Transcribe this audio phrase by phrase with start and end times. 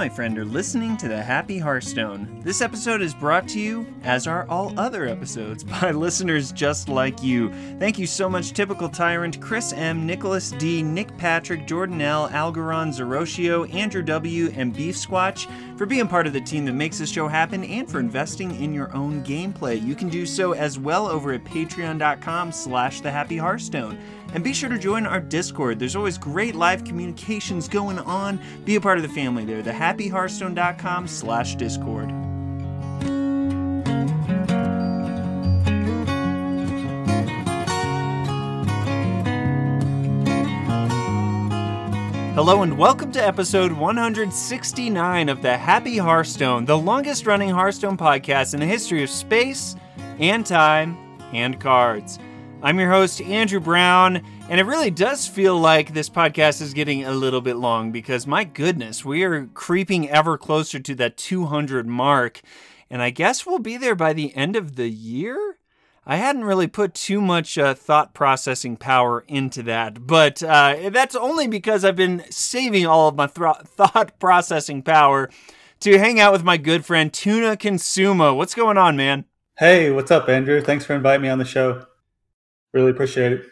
[0.00, 2.40] my friend, are listening to the Happy Hearthstone.
[2.40, 7.22] This episode is brought to you, as are all other episodes, by listeners just like
[7.22, 7.52] you.
[7.78, 12.98] Thank you so much, Typical Tyrant, Chris M., Nicholas D., Nick Patrick, Jordan L., Algaron,
[12.98, 15.46] Zeroshio, Andrew W., and Beef Squatch
[15.76, 18.72] for being part of the team that makes this show happen and for investing in
[18.72, 19.84] your own gameplay.
[19.84, 23.98] You can do so as well over at patreon.com slash the Happy Hearthstone.
[24.32, 25.80] And be sure to join our Discord.
[25.80, 28.40] There's always great live communications going on.
[28.64, 29.62] Be a part of the family there.
[29.62, 32.10] TheHappyHearthstone.com slash Discord.
[42.34, 48.54] Hello and welcome to episode 169 of the Happy Hearthstone, the longest running Hearthstone podcast
[48.54, 49.74] in the history of space
[50.20, 50.96] and time
[51.32, 52.20] and cards.
[52.62, 57.04] I'm your host, Andrew Brown, and it really does feel like this podcast is getting
[57.04, 61.86] a little bit long because, my goodness, we are creeping ever closer to that 200
[61.86, 62.42] mark,
[62.90, 65.56] and I guess we'll be there by the end of the year?
[66.04, 71.14] I hadn't really put too much uh, thought processing power into that, but uh, that's
[71.14, 75.30] only because I've been saving all of my th- thought processing power
[75.80, 78.36] to hang out with my good friend Tuna Consuma.
[78.36, 79.24] What's going on, man?
[79.58, 80.60] Hey, what's up, Andrew?
[80.60, 81.86] Thanks for inviting me on the show.
[82.72, 83.46] Really appreciate it.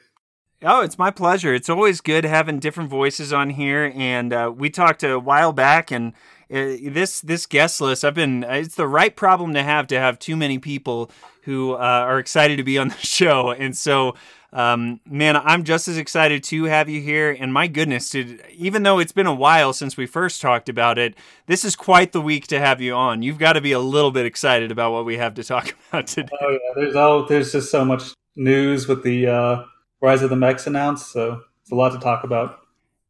[0.62, 1.54] Oh, it's my pleasure.
[1.54, 5.92] It's always good having different voices on here, and uh, we talked a while back,
[5.92, 6.14] and
[6.50, 8.42] uh, this this guest list, I've been.
[8.42, 12.56] It's the right problem to have to have too many people who uh, are excited
[12.56, 14.14] to be on the show, and so.
[14.50, 17.36] Um, man, I'm just as excited to have you here.
[17.38, 20.96] And my goodness, dude, even though it's been a while since we first talked about
[20.96, 23.20] it, this is quite the week to have you on.
[23.20, 26.06] You've got to be a little bit excited about what we have to talk about
[26.06, 26.30] today.
[26.40, 29.64] Oh yeah, there's all there's just so much news with the uh,
[30.00, 32.60] Rise of the Mechs announced, so it's a lot to talk about.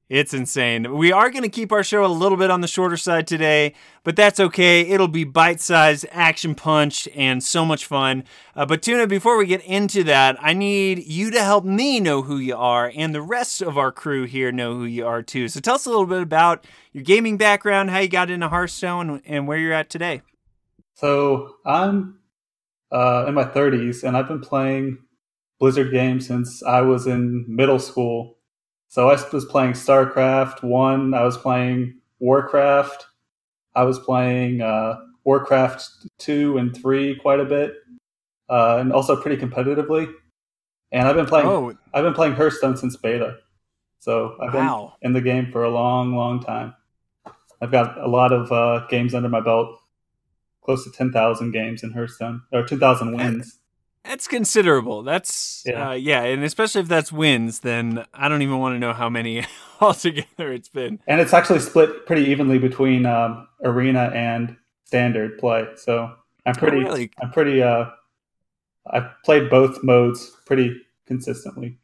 [0.08, 0.96] It's insane.
[0.96, 3.74] We are going to keep our show a little bit on the shorter side today,
[4.04, 4.80] but that's okay.
[4.80, 8.24] It'll be bite sized, action punch, and so much fun.
[8.56, 12.22] Uh, but, Tuna, before we get into that, I need you to help me know
[12.22, 15.46] who you are, and the rest of our crew here know who you are too.
[15.48, 19.20] So, tell us a little bit about your gaming background, how you got into Hearthstone,
[19.26, 20.22] and where you're at today.
[20.94, 22.18] So, I'm
[22.90, 24.96] uh, in my 30s, and I've been playing
[25.58, 28.36] Blizzard games since I was in middle school.
[28.88, 33.06] So I was playing StarCraft 1, I was playing Warcraft,
[33.74, 35.86] I was playing uh, Warcraft
[36.18, 37.74] 2 and 3 quite a bit,
[38.48, 40.10] uh, and also pretty competitively.
[40.90, 41.76] And I've been playing oh.
[41.92, 43.36] I've been playing Hearthstone since beta.
[43.98, 44.94] So I've wow.
[45.02, 46.74] been in the game for a long, long time.
[47.60, 49.78] I've got a lot of uh, games under my belt,
[50.62, 53.58] close to 10,000 games in Hearthstone, or 10,000 wins.
[54.08, 55.02] That's considerable.
[55.02, 55.90] That's yeah.
[55.90, 59.10] Uh, yeah, and especially if that's wins, then I don't even want to know how
[59.10, 59.44] many
[59.82, 60.98] altogether it's been.
[61.06, 65.66] And it's actually split pretty evenly between um, arena and standard play.
[65.76, 66.10] So
[66.46, 67.10] I'm oh, pretty, oh, really?
[67.22, 67.62] I'm pretty.
[67.62, 67.90] Uh,
[68.90, 71.76] I've played both modes pretty consistently.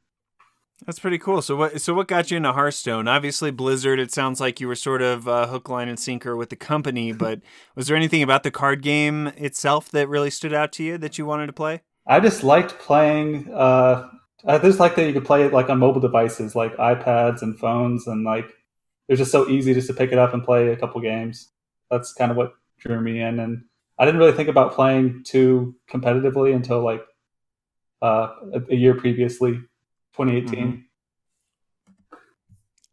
[0.86, 1.42] That's pretty cool.
[1.42, 1.78] So what?
[1.82, 3.06] So what got you into Hearthstone?
[3.06, 4.00] Obviously, Blizzard.
[4.00, 7.12] It sounds like you were sort of uh, hook, line, and sinker with the company.
[7.12, 7.42] But
[7.76, 11.18] was there anything about the card game itself that really stood out to you that
[11.18, 11.82] you wanted to play?
[12.06, 13.52] I just liked playing.
[13.52, 14.08] Uh,
[14.46, 17.58] I just like that you could play it like on mobile devices, like iPads and
[17.58, 20.68] phones, and like it was just so easy just to pick it up and play
[20.68, 21.50] a couple games.
[21.90, 23.64] That's kind of what drew me in, and
[23.98, 27.04] I didn't really think about playing too competitively until like
[28.02, 28.34] uh,
[28.70, 29.52] a, year previously,
[30.16, 30.44] 2018.
[30.44, 30.80] Mm-hmm.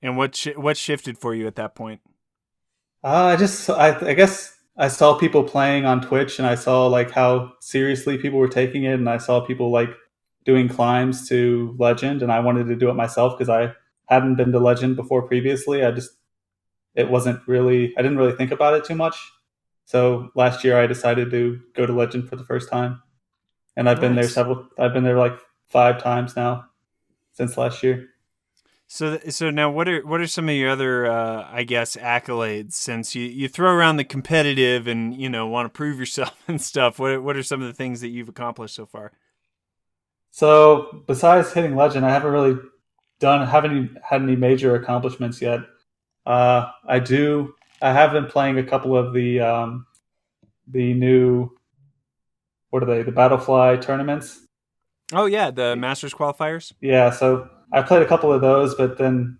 [0.03, 2.01] And what sh- what shifted for you at that point?
[3.03, 6.87] Uh, I just I, I guess I saw people playing on Twitch and I saw
[6.87, 9.89] like how seriously people were taking it and I saw people like
[10.45, 13.73] doing climbs to legend and I wanted to do it myself because I
[14.07, 15.83] hadn't been to legend before previously.
[15.83, 16.11] I just
[16.95, 19.17] it wasn't really I didn't really think about it too much.
[19.85, 23.01] So last year I decided to go to legend for the first time.
[23.75, 24.01] And I've nice.
[24.01, 25.37] been there several I've been there like
[25.67, 26.65] 5 times now
[27.33, 28.10] since last year.
[28.93, 32.73] So, so now, what are what are some of your other, uh, I guess, accolades?
[32.73, 36.61] Since you, you throw around the competitive and you know want to prove yourself and
[36.61, 39.13] stuff, what what are some of the things that you've accomplished so far?
[40.31, 42.59] So, besides hitting legend, I haven't really
[43.21, 45.61] done haven't had any major accomplishments yet.
[46.25, 47.55] Uh, I do.
[47.81, 49.85] I have been playing a couple of the um,
[50.67, 51.49] the new
[52.71, 53.03] what are they?
[53.03, 54.41] The Battlefy tournaments.
[55.13, 56.73] Oh yeah, the Masters qualifiers.
[56.81, 59.37] Yeah, so I played a couple of those, but then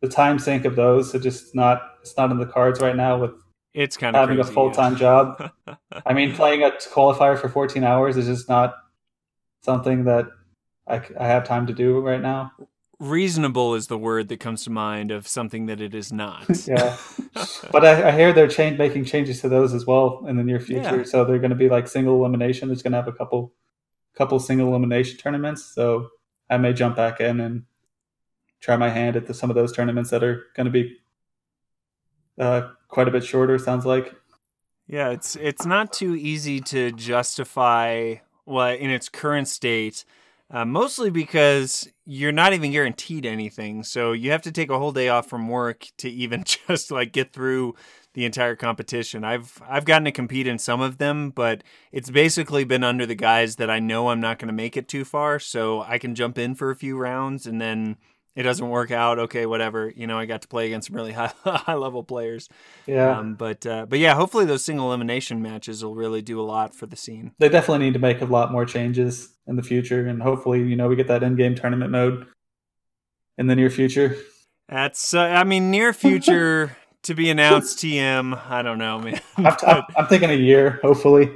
[0.00, 3.18] the time sink of those, it just not it's not in the cards right now
[3.18, 3.32] with
[3.74, 4.98] it's kind of having crazy, a full time yeah.
[4.98, 5.52] job.
[6.06, 8.74] I mean, playing a qualifier for 14 hours is just not
[9.62, 10.26] something that
[10.86, 12.52] I, I have time to do right now.
[12.98, 16.46] reasonable is the word that comes to mind of something that it is not.
[16.66, 16.96] yeah,
[17.72, 20.60] but I, I hear they're change making changes to those as well in the near
[20.60, 20.98] future.
[20.98, 21.04] Yeah.
[21.04, 22.70] So they're going to be like single elimination.
[22.70, 23.52] It's going to have a couple
[24.14, 25.62] couple single elimination tournaments.
[25.74, 26.08] So
[26.48, 27.64] I may jump back in and
[28.60, 30.96] try my hand at the, some of those tournaments that are going to be
[32.38, 33.58] uh, quite a bit shorter.
[33.58, 34.14] Sounds like.
[34.86, 40.04] Yeah, it's it's not too easy to justify well in its current state,
[40.50, 43.82] uh, mostly because you're not even guaranteed anything.
[43.82, 47.12] So you have to take a whole day off from work to even just like
[47.12, 47.74] get through
[48.16, 49.24] the entire competition.
[49.24, 53.14] I've I've gotten to compete in some of them, but it's basically been under the
[53.14, 56.14] guise that I know I'm not going to make it too far, so I can
[56.14, 57.98] jump in for a few rounds and then
[58.34, 59.18] it doesn't work out.
[59.18, 59.92] Okay, whatever.
[59.94, 62.48] You know, I got to play against some really high high level players.
[62.86, 66.42] Yeah, Um, but uh, but yeah, hopefully those single elimination matches will really do a
[66.42, 67.32] lot for the scene.
[67.38, 70.74] they definitely need to make a lot more changes in the future, and hopefully, you
[70.74, 72.26] know, we get that in-game tournament mode
[73.36, 74.16] in the near future.
[74.70, 77.78] That's uh, I mean near future to be announced.
[77.78, 78.50] TM.
[78.50, 79.20] I don't know, man.
[79.36, 81.30] I'm, I'm, I'm thinking a year, hopefully.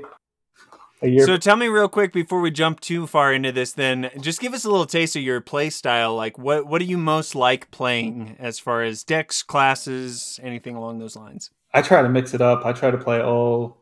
[1.02, 1.24] A year.
[1.24, 4.52] So tell me real quick before we jump too far into this, then just give
[4.52, 6.14] us a little taste of your play style.
[6.14, 10.98] Like what what do you most like playing as far as decks, classes, anything along
[10.98, 11.50] those lines?
[11.72, 12.66] I try to mix it up.
[12.66, 13.78] I try to play all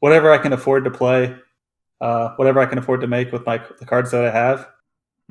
[0.00, 1.34] whatever I can afford to play,
[2.00, 4.68] uh, whatever I can afford to make with my the cards that I have.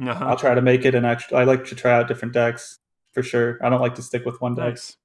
[0.02, 0.26] Uh-huh.
[0.26, 2.80] I'll try to make it, and I, I like to try out different decks
[3.12, 3.60] for sure.
[3.64, 4.70] I don't like to stick with one deck.
[4.70, 4.98] Nice.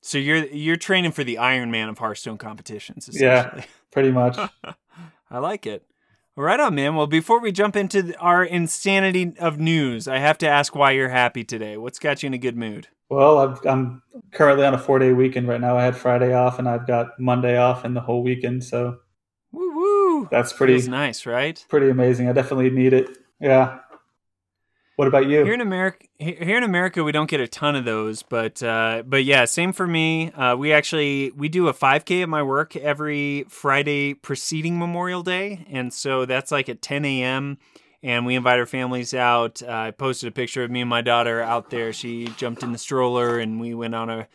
[0.00, 3.64] So you're you're training for the Iron Man of Hearthstone competitions, Yeah.
[3.90, 4.38] Pretty much.
[5.30, 5.84] I like it.
[6.36, 6.94] Right on, man.
[6.94, 11.08] Well, before we jump into our insanity of news, I have to ask why you're
[11.08, 11.76] happy today.
[11.76, 12.86] What's got you in a good mood?
[13.10, 14.02] Well, I've, I'm
[14.32, 15.76] currently on a four day weekend right now.
[15.76, 18.62] I had Friday off, and I've got Monday off, and the whole weekend.
[18.62, 18.98] So
[19.50, 20.28] Woo woo!
[20.30, 21.64] that's pretty Feels nice, right?
[21.68, 22.28] pretty amazing.
[22.28, 23.18] I definitely need it.
[23.40, 23.80] Yeah.
[24.98, 25.44] What about you?
[25.44, 29.04] Here in America, here in America, we don't get a ton of those, but uh,
[29.06, 30.32] but yeah, same for me.
[30.32, 35.64] Uh, we actually we do a 5K at my work every Friday preceding Memorial Day,
[35.70, 37.58] and so that's like at 10 a.m.
[38.02, 39.62] And we invite our families out.
[39.62, 41.92] Uh, I posted a picture of me and my daughter out there.
[41.92, 44.26] She jumped in the stroller, and we went on a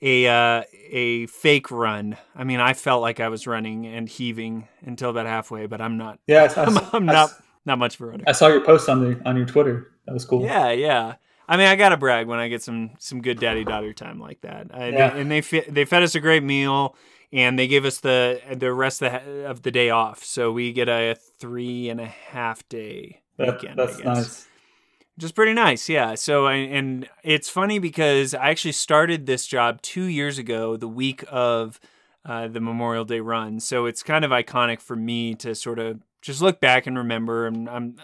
[0.00, 2.16] a uh, a fake run.
[2.36, 5.96] I mean, I felt like I was running and heaving until about halfway, but I'm
[5.96, 6.20] not.
[6.28, 7.32] yeah, I'm, I'm not
[7.66, 8.24] not much of a runner.
[8.26, 9.92] I saw your post on the on your Twitter.
[10.06, 10.42] That was cool.
[10.42, 11.14] Yeah, yeah.
[11.48, 14.40] I mean, I gotta brag when I get some some good daddy daughter time like
[14.42, 14.68] that.
[14.72, 15.10] I, Yeah.
[15.10, 16.96] they, and they fe- they fed us a great meal,
[17.32, 20.24] and they gave us the the rest of the, of the day off.
[20.24, 23.78] So we get a three and a half day That- weekend.
[23.78, 24.16] that's I guess.
[24.16, 24.48] nice.
[25.16, 26.16] Which is pretty nice, yeah.
[26.16, 30.88] So, I- and it's funny because I actually started this job two years ago, the
[30.88, 31.78] week of
[32.26, 33.60] uh, the Memorial Day run.
[33.60, 37.46] So it's kind of iconic for me to sort of just look back and remember.
[37.46, 37.96] And I'm,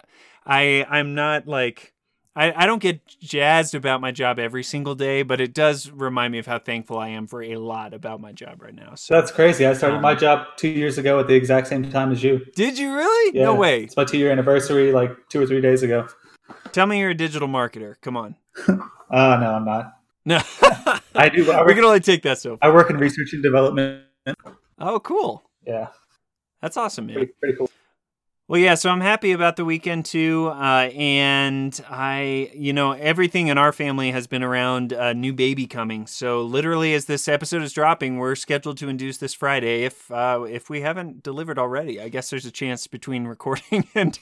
[0.47, 1.93] I, I'm not like,
[2.37, 6.31] I, I don't get jazzed about my job every single day, but it does remind
[6.33, 8.95] me of how thankful I am for a lot about my job right now.
[8.95, 9.67] So, That's crazy.
[9.67, 12.45] I started Um, my job two years ago at the exact same time as you.
[12.55, 13.37] did you really?
[13.37, 13.45] Yeah.
[13.47, 13.83] No way.
[13.83, 16.07] It's my two year anniversary, like two or three days ago.
[16.73, 17.97] Tell me you're a digital marketer.
[18.01, 18.37] Come on.
[19.13, 19.97] Uh no, I'm not.
[20.25, 20.41] No,
[21.17, 21.51] I do.
[21.51, 22.71] I we can only take that so far.
[22.71, 24.05] I work in research and development.
[24.79, 25.43] Oh, cool.
[25.67, 25.89] Yeah,
[26.63, 27.17] That's awesome, man.
[27.17, 27.69] pretty, pretty cool.
[28.51, 30.49] Well, yeah, so I'm happy about the weekend too.
[30.49, 35.69] Uh, and I, you know, everything in our family has been around a new baby
[35.69, 36.09] coming.
[36.09, 39.85] So literally, as this episode is dropping, we're scheduled to induce this Friday.
[39.85, 44.19] If uh, if we haven't delivered already, I guess there's a chance between recording and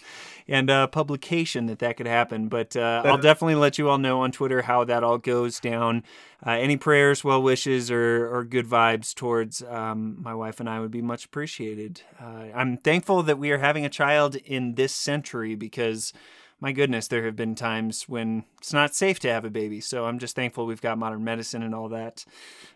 [0.49, 2.49] and uh, publication that that could happen.
[2.49, 6.03] But uh, I'll definitely let you all know on Twitter how that all goes down.
[6.45, 10.81] Uh, any prayers, well wishes, or, or good vibes towards um, my wife and I
[10.81, 12.03] would be much appreciated.
[12.21, 16.13] Uh, I'm thankful that we are having a child in this century because,
[16.61, 19.81] my goodness, there have been times when it's not safe to have a baby.
[19.81, 22.25] So I'm just thankful we've got modern medicine and all that.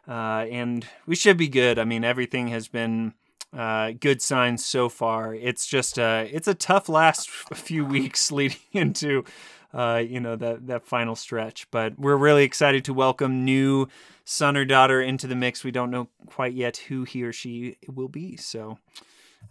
[0.06, 1.78] Uh, and we should be good.
[1.78, 3.14] I mean, everything has been
[3.56, 5.34] uh, good signs so far.
[5.34, 9.24] It's just uh, it's a tough last few weeks leading into
[9.74, 11.70] uh, you know that that final stretch.
[11.70, 13.88] But we're really excited to welcome new
[14.24, 15.64] son or daughter into the mix.
[15.64, 18.36] We don't know quite yet who he or she will be.
[18.36, 18.78] So.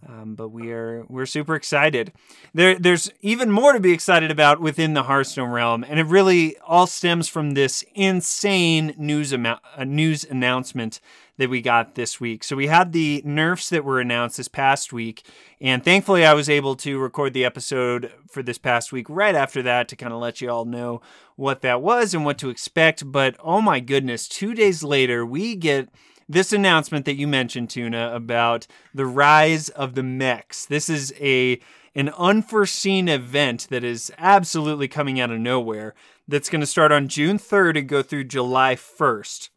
[0.08, 2.14] Um, but we are we're super excited.
[2.54, 6.58] There, there's even more to be excited about within the Hearthstone realm, and it really
[6.60, 11.02] all stems from this insane news amount, uh, news announcement
[11.42, 12.44] that we got this week.
[12.44, 15.26] So we had the nerfs that were announced this past week,
[15.60, 19.64] and thankfully I was able to record the episode for this past week right after
[19.64, 21.02] that to kind of let you all know
[21.38, 23.12] what that was and what to expect.
[23.12, 25.90] But oh my goodness, two days later we get
[26.30, 30.68] this announcement that you mentioned, Tuna, about the rise of the mechs.
[30.68, 31.60] This is a
[31.96, 35.96] an unforeseen event that is absolutely coming out of nowhere.
[36.28, 39.50] That's going to start on June 3rd and go through July 1st.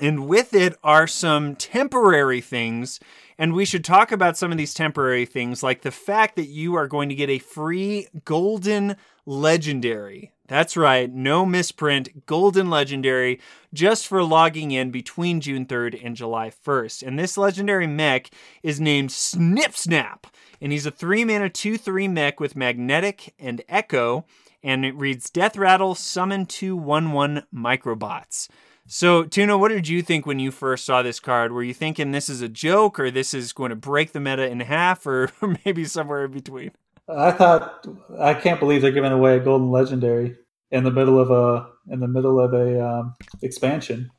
[0.00, 3.00] And with it are some temporary things.
[3.38, 6.74] And we should talk about some of these temporary things, like the fact that you
[6.74, 10.32] are going to get a free golden legendary.
[10.48, 13.40] That's right, no misprint, golden legendary,
[13.74, 17.06] just for logging in between June 3rd and July 1st.
[17.06, 18.30] And this legendary mech
[18.62, 20.28] is named Snip Snap,
[20.60, 24.24] and he's a 3 mana 2 3 mech with magnetic and echo,
[24.62, 28.48] and it reads Death Rattle, summon two 1 1 microbots.
[28.88, 31.52] So, Tuna, what did you think when you first saw this card?
[31.52, 34.48] Were you thinking this is a joke, or this is going to break the meta
[34.48, 35.30] in half, or
[35.64, 36.70] maybe somewhere in between?
[37.08, 37.86] I thought
[38.18, 40.36] I can't believe they're giving away a golden legendary
[40.70, 44.10] in the middle of a in the middle of a um, expansion.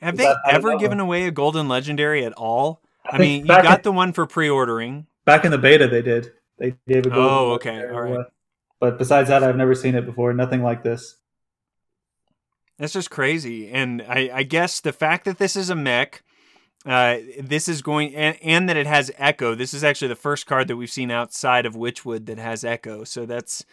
[0.00, 2.82] Have they ever given away a golden legendary at all?
[3.04, 5.06] I, I mean, you got in, the one for pre-ordering.
[5.24, 6.32] Back in the beta, they did.
[6.58, 7.24] They gave a golden.
[7.24, 8.26] Oh, okay, all right.
[8.80, 10.32] But besides that, I've never seen it before.
[10.32, 11.16] Nothing like this.
[12.78, 16.22] That's just crazy, and I, I guess the fact that this is a mech
[16.86, 19.54] uh, this is going and, and, that it has echo.
[19.54, 23.04] This is actually the first card that we've seen outside of Witchwood that has echo.
[23.04, 23.64] So that's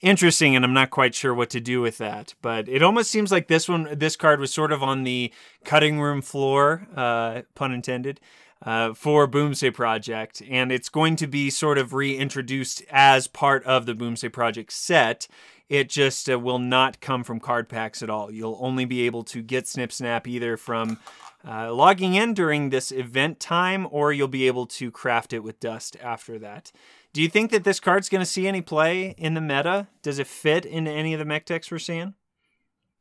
[0.00, 2.34] interesting, and I'm not quite sure what to do with that.
[2.42, 5.32] But it almost seems like this one, this card was sort of on the
[5.64, 8.20] cutting room floor, uh, pun intended.
[8.66, 13.86] Uh, for Boomsday Project, and it's going to be sort of reintroduced as part of
[13.86, 15.28] the Boomsday Project set.
[15.68, 18.28] It just uh, will not come from card packs at all.
[18.28, 20.98] You'll only be able to get Snip Snap either from
[21.46, 25.60] uh, logging in during this event time, or you'll be able to craft it with
[25.60, 26.72] dust after that.
[27.12, 29.86] Do you think that this card's going to see any play in the meta?
[30.02, 32.14] Does it fit into any of the mech decks we're seeing?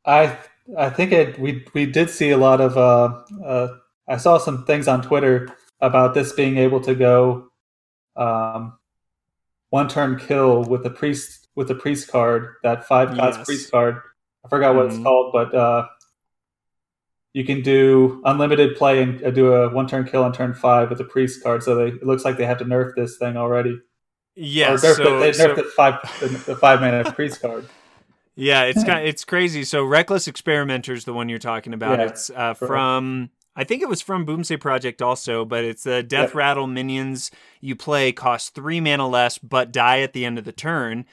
[0.05, 0.37] I
[0.77, 1.39] I think it.
[1.39, 3.81] We we did see a lot of.
[4.07, 7.49] I saw some things on Twitter about this being able to go
[8.15, 8.77] um,
[9.69, 12.55] one turn kill with the priest with the priest card.
[12.63, 13.45] That five cost yes.
[13.45, 14.01] priest card.
[14.43, 14.95] I forgot what mm-hmm.
[14.95, 15.87] it's called, but uh,
[17.33, 20.89] you can do unlimited play and uh, do a one turn kill on turn five
[20.89, 21.63] with the priest card.
[21.63, 23.79] So they, it looks like they have to nerf this thing already.
[24.35, 27.67] Yes, nerf so, they nerfed so, the five the, the five mana priest card.
[28.37, 29.63] Yeah, it's kind of, it's crazy.
[29.63, 31.99] So Reckless Experimenter is the one you're talking about.
[31.99, 36.03] Yeah, it's uh, from I think it was from Boomsday Project also, but it's the
[36.03, 36.35] Death yep.
[36.35, 37.31] Rattle minions
[37.61, 41.05] you play cost three mana less, but die at the end of the turn.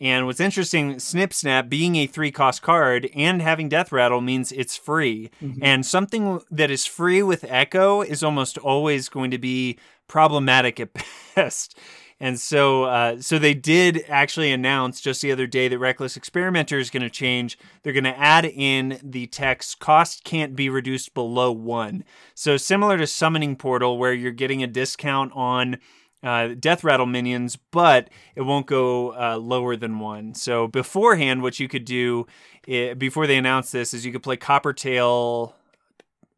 [0.00, 4.50] And what's interesting, Snip Snap being a three cost card and having Death Rattle means
[4.50, 5.30] it's free.
[5.42, 5.62] Mm-hmm.
[5.62, 9.78] And something that is free with Echo is almost always going to be
[10.08, 10.88] problematic at
[11.34, 11.78] best.
[12.22, 16.78] And so, uh, so they did actually announce just the other day that Reckless Experimenter
[16.78, 17.58] is going to change.
[17.82, 22.98] They're going to add in the text "cost can't be reduced below one." So similar
[22.98, 25.78] to Summoning Portal, where you're getting a discount on
[26.22, 30.34] uh, death rattle minions, but it won't go uh, lower than one.
[30.34, 32.26] So beforehand, what you could do
[32.66, 35.54] it, before they announced this is you could play Coppertail.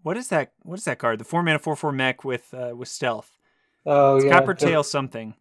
[0.03, 0.53] What is that?
[0.63, 1.19] What is that card?
[1.19, 3.33] The four mana four four mech with uh, with stealth.
[3.85, 5.35] Oh it's yeah, Coppertail something.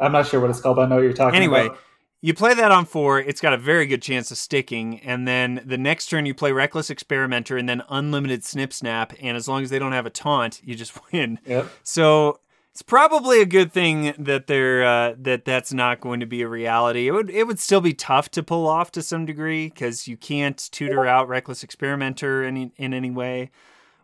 [0.00, 1.36] I'm not sure what it's called, but I know what you're talking about.
[1.36, 1.78] anyway, about.
[2.24, 5.00] You play that on four, it's got a very good chance of sticking.
[5.00, 9.12] And then the next turn, you play Reckless Experimenter and then Unlimited Snip Snap.
[9.20, 11.40] And as long as they don't have a taunt, you just win.
[11.46, 11.68] Yep.
[11.82, 12.38] So
[12.72, 16.48] it's probably a good thing that they're uh, that that's not going to be a
[16.48, 17.06] reality.
[17.06, 20.16] It would it would still be tough to pull off to some degree because you
[20.16, 23.50] can't tutor out reckless experimenter in in any way,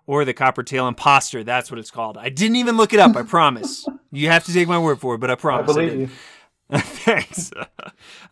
[0.09, 1.45] or the coppertail imposter.
[1.45, 2.17] That's what it's called.
[2.17, 3.15] I didn't even look it up.
[3.15, 3.87] I promise.
[4.11, 5.71] You have to take my word for it, but I promise.
[5.71, 6.09] I believe I you.
[6.81, 7.51] Thanks.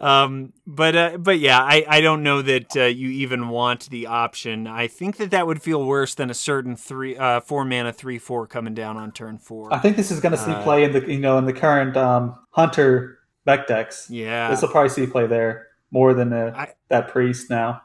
[0.00, 4.06] um, but uh, but yeah, I, I don't know that uh, you even want the
[4.06, 4.66] option.
[4.66, 8.18] I think that that would feel worse than a certain three uh, four mana three
[8.18, 9.71] four coming down on turn four.
[9.71, 11.52] I think this is going to see uh, play in the you know in the
[11.52, 14.09] current um, hunter mech decks.
[14.09, 17.83] Yeah, this will probably see play there more than a, uh, that priest now.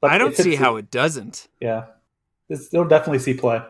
[0.00, 1.48] But I don't see how it doesn't.
[1.60, 1.84] Yeah,
[2.48, 3.60] this, it'll definitely see play.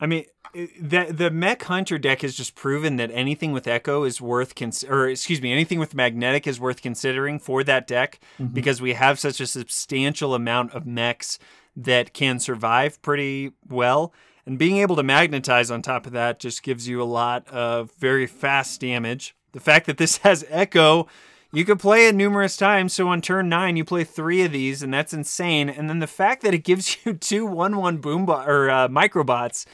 [0.00, 0.24] I mean,
[0.54, 4.84] the the mech hunter deck has just proven that anything with echo is worth cons-
[4.84, 8.52] or excuse me anything with magnetic is worth considering for that deck mm-hmm.
[8.54, 11.38] because we have such a substantial amount of mechs
[11.76, 14.12] that can survive pretty well
[14.46, 17.92] and being able to magnetize on top of that just gives you a lot of
[17.98, 21.06] very fast damage the fact that this has echo
[21.52, 24.82] you could play it numerous times so on turn 9 you play 3 of these
[24.82, 28.30] and that's insane and then the fact that it gives you two one-one 1-1 boom
[28.30, 29.66] or uh, microbots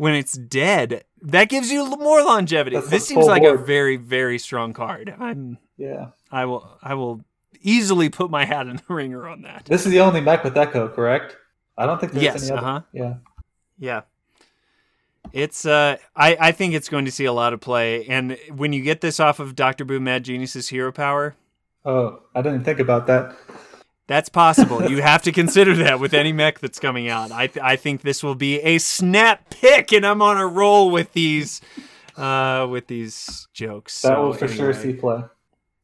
[0.00, 2.74] when it's dead, that gives you more longevity.
[2.74, 3.60] That's this seems like board.
[3.60, 5.14] a very very strong card.
[5.18, 6.12] I'm yeah.
[6.32, 7.22] I will I will
[7.60, 9.66] easily put my hat in the ringer on that.
[9.66, 11.36] This is the only mech with Echo, correct?
[11.76, 12.66] I don't think there's yes, any other.
[12.66, 12.80] Uh-huh.
[12.94, 13.14] Yeah.
[13.78, 14.00] Yeah.
[15.32, 18.72] It's uh, I I think it's going to see a lot of play, and when
[18.72, 21.34] you get this off of Doctor Boom Mad Genius's Hero Power,
[21.84, 23.36] Oh, I didn't think about that.
[24.06, 24.90] that's possible.
[24.90, 27.30] you have to consider that with any mech that's coming out.
[27.32, 30.90] I th- I think this will be a snap pick, and I'm on a roll
[30.90, 31.60] with these
[32.16, 34.02] uh with these jokes.
[34.02, 35.22] That So, will for sure see play.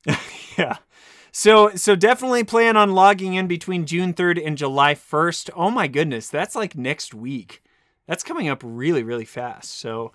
[0.58, 0.78] yeah.
[1.32, 5.50] So so definitely plan on logging in between June 3rd and July 1st.
[5.54, 7.62] Oh my goodness, that's like next week.
[8.06, 9.78] That's coming up really really fast.
[9.78, 10.12] So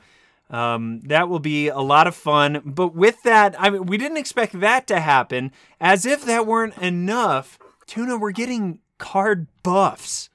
[0.50, 2.62] um, that will be a lot of fun.
[2.66, 5.52] But with that, I mean, we didn't expect that to happen.
[5.80, 7.58] As if that weren't enough,
[7.88, 10.30] Tuna, we're getting card buffs.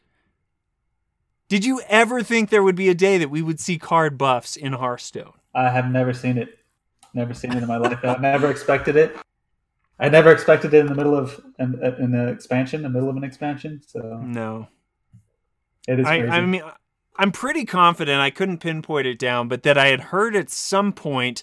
[1.49, 4.57] Did you ever think there would be a day that we would see card buffs
[4.57, 5.35] in Hearthstone?
[5.55, 6.59] I have never seen it.
[7.15, 7.99] Never seen it in my life.
[8.03, 9.17] I never expected it.
[9.99, 13.17] I never expected it in the middle of an, in an expansion, the middle of
[13.17, 13.81] an expansion.
[13.87, 14.69] So No.
[15.89, 16.17] it is I.
[16.27, 16.63] I mean,
[17.19, 20.93] I'm pretty confident I couldn't pinpoint it down, but that I had heard at some
[20.93, 21.43] point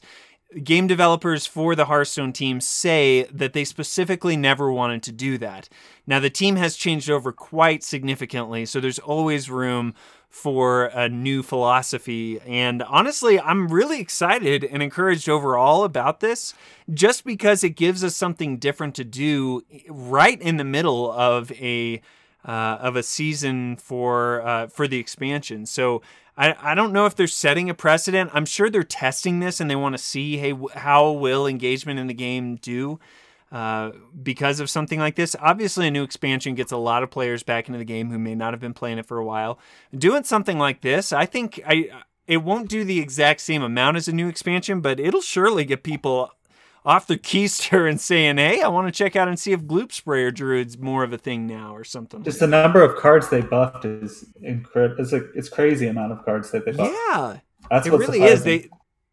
[0.63, 5.67] game developers for the Hearthstone team say that they specifically never wanted to do that.
[6.05, 9.95] Now, the team has changed over quite significantly, so there's always room
[10.29, 12.39] for a new philosophy.
[12.41, 16.53] And honestly, I'm really excited and encouraged overall about this
[16.91, 22.01] just because it gives us something different to do right in the middle of a
[22.45, 25.65] uh, of a season for uh, for the expansion.
[25.65, 26.01] So
[26.37, 28.31] I, I don't know if they're setting a precedent.
[28.33, 32.07] I'm sure they're testing this and they want to see hey how will engagement in
[32.07, 32.99] the game do
[33.51, 35.35] uh, because of something like this.
[35.39, 38.33] Obviously, a new expansion gets a lot of players back into the game who may
[38.33, 39.59] not have been playing it for a while.
[39.95, 41.89] Doing something like this, I think I
[42.25, 45.83] it won't do the exact same amount as a new expansion, but it'll surely get
[45.83, 46.31] people
[46.85, 49.91] off the keister and saying, "Hey, I want to check out and see if Gloop
[49.91, 53.41] Sprayer Druid's more of a thing now or something." Just the number of cards they
[53.41, 55.01] buffed is incredible.
[55.01, 56.93] It's a it's crazy amount of cards that they buffed.
[57.09, 57.37] yeah,
[57.69, 58.43] That's it really is.
[58.43, 58.69] They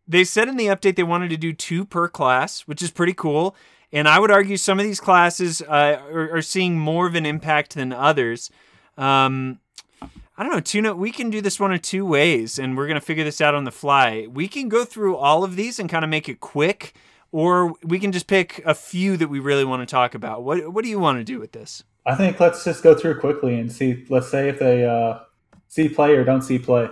[0.08, 3.14] they said in the update they wanted to do two per class, which is pretty
[3.14, 3.54] cool.
[3.92, 7.26] And I would argue some of these classes uh, are, are seeing more of an
[7.26, 8.50] impact than others.
[8.96, 9.58] Um,
[10.02, 10.94] I don't know, Tuna.
[10.94, 13.64] We can do this one of two ways, and we're gonna figure this out on
[13.64, 14.26] the fly.
[14.26, 16.94] We can go through all of these and kind of make it quick,
[17.32, 20.42] or we can just pick a few that we really want to talk about.
[20.42, 21.84] What What do you want to do with this?
[22.06, 24.04] I think let's just go through quickly and see.
[24.08, 25.20] Let's say if they uh,
[25.68, 26.88] see play or don't see play.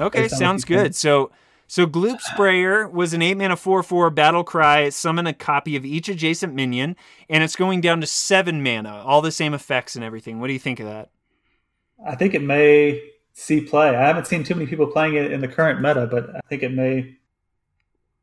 [0.00, 0.94] Okay, Based on what sounds good.
[0.94, 1.30] So,
[1.66, 4.88] so Gloop Sprayer was an eight mana four four battle cry.
[4.88, 6.96] Summon a copy of each adjacent minion,
[7.28, 10.40] and it's going down to seven mana, all the same effects and everything.
[10.40, 11.10] What do you think of that?
[12.04, 13.00] I think it may
[13.32, 13.90] see play.
[13.90, 16.62] I haven't seen too many people playing it in the current meta, but I think
[16.62, 17.16] it may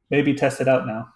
[0.10, 1.14] may be tested out now.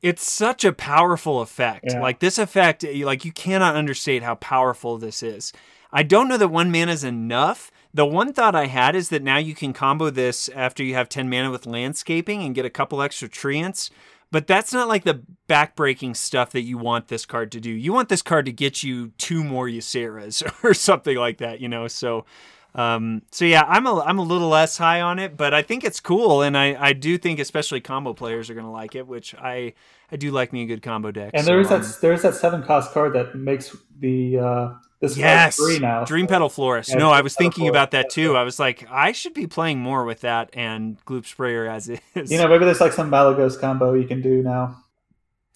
[0.00, 1.86] It's such a powerful effect.
[1.88, 2.00] Yeah.
[2.00, 5.52] Like this effect, eh, like you cannot understate how powerful this is.
[5.92, 7.70] I don't know that one mana is enough.
[7.94, 11.08] The one thought I had is that now you can combo this after you have
[11.08, 13.90] 10 mana with landscaping and get a couple extra treants.
[14.30, 17.70] But that's not like the backbreaking stuff that you want this card to do.
[17.70, 21.68] You want this card to get you two more Yseras or something like that, you
[21.68, 21.88] know?
[21.88, 22.26] So
[22.74, 25.84] um, so yeah, I'm a I'm a little less high on it, but I think
[25.84, 29.34] it's cool, and I, I do think especially combo players are gonna like it, which
[29.34, 29.72] I
[30.12, 31.30] I do like me a good combo deck.
[31.34, 34.38] And so, there is um, that there is that seven cost card that makes the
[34.38, 34.68] uh,
[35.00, 36.04] this card Yes, free now.
[36.04, 36.90] Dream Petal Florist.
[36.90, 37.72] Yeah, no, I was Petal thinking Florist.
[37.72, 38.36] about that too.
[38.36, 42.30] I was like, I should be playing more with that and Gloop Sprayer as is.
[42.30, 44.82] You know, maybe there's like some Malygos combo you can do now.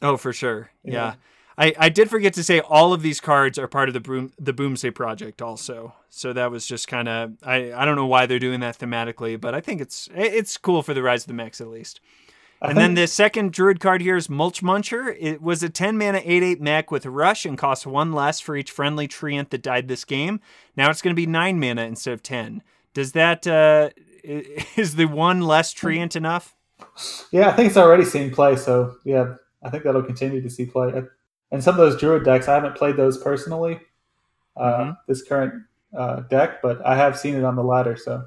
[0.00, 0.70] oh, for sure.
[0.84, 0.92] Yeah.
[0.92, 1.14] Yeah.
[1.58, 4.32] I, I did forget to say all of these cards are part of the Boom
[4.38, 5.94] the Boomsday project also.
[6.08, 9.40] So that was just kind of I, I don't know why they're doing that thematically,
[9.40, 12.00] but I think it's it's cool for the Rise of the Mechs at least.
[12.62, 15.16] I and then the second druid card here is Mulch Muncher.
[15.18, 18.56] It was a 10 mana 8 8 mech with rush and costs one less for
[18.56, 20.40] each friendly treant that died this game.
[20.76, 22.62] Now it's going to be 9 mana instead of 10.
[22.94, 23.90] Does that, uh,
[24.76, 26.54] is the one less treant enough?
[27.32, 28.54] Yeah, I think it's already seeing play.
[28.54, 29.34] So yeah,
[29.64, 30.92] I think that'll continue to see play.
[30.94, 31.02] I-
[31.52, 33.80] And some of those Druid decks, I haven't played those personally.
[34.56, 34.96] Uh, Mhm.
[35.06, 35.54] This current
[35.96, 37.96] uh, deck, but I have seen it on the ladder.
[37.96, 38.24] So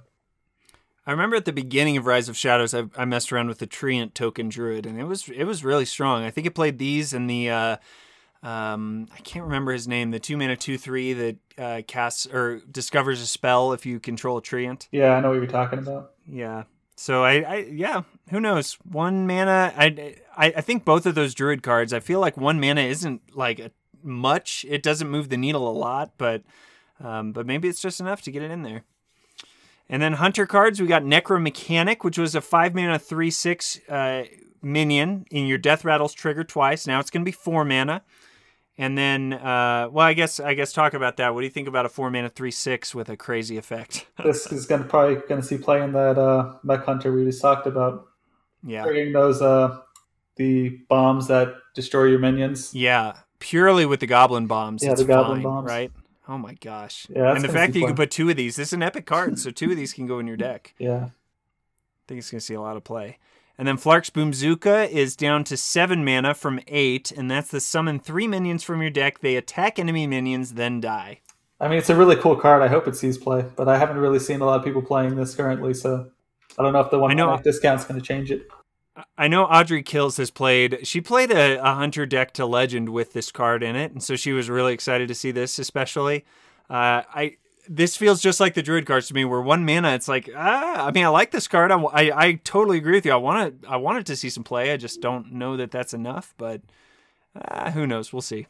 [1.06, 3.68] I remember at the beginning of Rise of Shadows, I, I messed around with the
[3.68, 6.24] treant token druid, and it was it was really strong.
[6.24, 7.78] I think it played these and the uh,
[8.44, 12.60] um, I can't remember his name, the two mana two three that uh, casts or
[12.72, 14.88] discovers a spell if you control a treant.
[14.92, 16.12] yeah, I know what you're talking about.
[16.28, 16.64] Yeah.
[16.96, 18.74] So I, I yeah, who knows?
[18.84, 19.74] One mana.
[19.76, 21.94] I, I I think both of those druid cards.
[21.94, 23.72] I feel like one mana isn't like a,
[24.04, 24.66] much.
[24.70, 26.44] It doesn't move the needle a lot, but
[27.04, 28.84] um, but maybe it's just enough to get it in there.
[29.88, 34.24] And then hunter cards, we got Necromechanic, which was a five mana three six uh,
[34.62, 36.88] minion in your Death Rattles trigger twice.
[36.88, 38.02] Now it's going to be four mana.
[38.78, 41.34] And then, uh, well, I guess I guess talk about that.
[41.34, 44.06] What do you think about a four mana three six with a crazy effect?
[44.24, 47.68] this is gonna probably gonna see play in that uh, mech hunter we just talked
[47.68, 48.08] about.
[48.66, 49.80] yeah, Creating those uh,
[50.36, 52.74] the bombs that destroy your minions.
[52.74, 54.84] yeah, purely with the goblin bombs.
[54.84, 55.68] Yeah, the goblin fine, bombs.
[55.68, 55.92] right?
[56.28, 57.06] Oh my gosh!
[57.10, 58.56] Yeah, and the fact that you can put two of these.
[58.56, 60.74] This is an epic card, so two of these can go in your deck.
[60.80, 63.18] Yeah, I think it's going to see a lot of play.
[63.58, 68.00] And then Flark's Boomzuka is down to seven mana from eight, and that's the summon
[68.00, 69.20] three minions from your deck.
[69.20, 71.22] They attack enemy minions, then die.
[71.60, 72.62] I mean it's a really cool card.
[72.62, 75.16] I hope it sees play, but I haven't really seen a lot of people playing
[75.16, 76.12] this currently, so
[76.60, 78.48] I don't know if the one I know- mana discount's going to change it.
[79.18, 80.80] I know Audrey Kills has played.
[80.88, 84.16] She played a, a hunter deck to legend with this card in it, and so
[84.16, 86.26] she was really excited to see this, especially.
[86.70, 90.08] Uh, I this feels just like the druid cards to me, where one mana, it's
[90.08, 90.88] like ah.
[90.88, 91.72] I mean, I like this card.
[91.72, 93.12] I, I, I totally agree with you.
[93.12, 94.72] I want to I wanted to see some play.
[94.72, 96.62] I just don't know that that's enough, but
[97.36, 98.14] uh, who knows?
[98.14, 98.48] We'll see.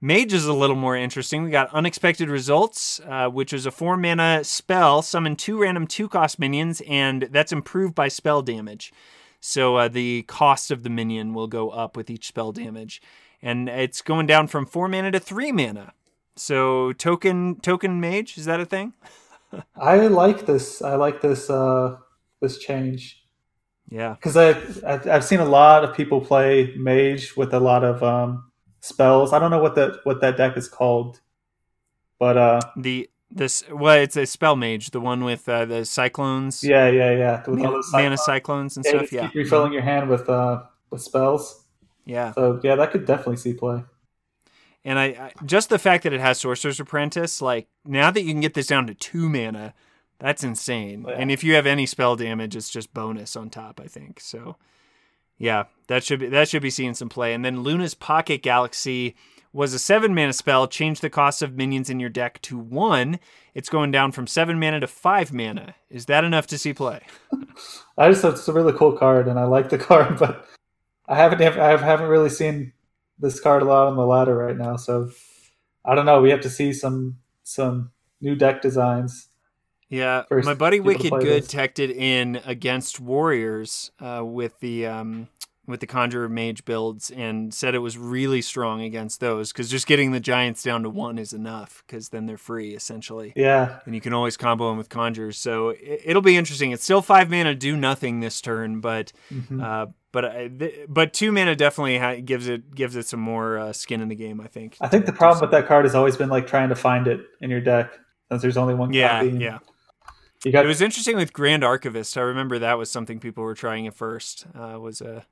[0.00, 1.42] Mage is a little more interesting.
[1.42, 6.08] We got Unexpected Results, uh, which is a four mana spell, summon two random two
[6.08, 8.92] cost minions, and that's improved by spell damage.
[9.40, 13.02] So uh, the cost of the minion will go up with each spell damage,
[13.42, 15.92] and it's going down from four mana to three mana.
[16.36, 18.92] So token token mage is that a thing?
[19.76, 20.80] I like this.
[20.80, 21.96] I like this uh,
[22.40, 23.24] this change
[23.88, 24.50] Yeah, because I,
[24.86, 28.47] I I've seen a lot of people play mage with a lot of um,
[28.80, 29.32] spells.
[29.32, 31.20] I don't know what that what that deck is called,
[32.18, 36.62] but uh, the this well, it's a spell mage, the one with uh, the cyclones,
[36.64, 37.40] yeah, yeah, yeah.
[37.46, 38.74] With all mana, those mana cyclones.
[38.74, 39.12] cyclones and Yeah, stuff.
[39.12, 41.64] Yeah, keep refilling your hand with uh, with spells.
[42.06, 42.32] yeah.
[42.32, 43.82] So yeah, that could definitely see play.
[44.84, 48.32] And I, I just the fact that it has Sorcerer's Apprentice, like now that you
[48.32, 49.74] can get this down to two mana,
[50.18, 51.04] that's insane.
[51.06, 51.14] Yeah.
[51.14, 53.80] And if you have any spell damage, it's just bonus on top.
[53.80, 54.56] I think so.
[55.38, 57.32] Yeah, that should be that should be seeing some play.
[57.32, 59.14] And then Luna's Pocket Galaxy
[59.52, 60.66] was a seven mana spell.
[60.68, 63.18] Change the cost of minions in your deck to one.
[63.54, 65.74] It's going down from seven mana to five mana.
[65.90, 67.02] Is that enough to see play?
[67.98, 70.46] I just it's a really cool card, and I like the card, but
[71.06, 72.72] I haven't I haven't really seen
[73.18, 74.76] this card a lot on the ladder right now.
[74.76, 75.10] So
[75.84, 76.20] I don't know.
[76.20, 79.27] We have to see some some new deck designs.
[79.90, 81.48] Yeah, First my buddy Wicked Good this.
[81.48, 85.28] teched it in against Warriors uh, with the um,
[85.66, 89.86] with the Conjurer Mage builds and said it was really strong against those because just
[89.86, 93.94] getting the Giants down to one is enough because then they're free essentially, Yeah, and
[93.94, 95.36] you can always combo them with Conjurers.
[95.36, 96.70] So it, it'll be interesting.
[96.70, 99.62] It's still five mana, do nothing this turn, but Mhm.
[99.62, 103.58] uh, but I, th- but two mana definitely ha- gives it gives it some more
[103.58, 104.40] uh, skin in the game.
[104.40, 104.76] I think.
[104.82, 107.20] I think the problem with that card has always been like trying to find it
[107.40, 107.90] in your deck
[108.30, 109.36] since there's only one Yeah, copy.
[109.38, 109.58] yeah.
[110.44, 112.16] Got It was interesting with Grand Archivist.
[112.16, 114.46] I remember that was something people were trying at first.
[114.54, 115.26] Uh, was a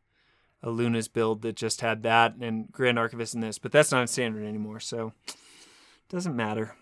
[0.62, 4.08] a Luna's build that just had that and Grand Archivist in this, but that's not
[4.08, 5.12] standard anymore, so
[6.08, 6.74] doesn't matter.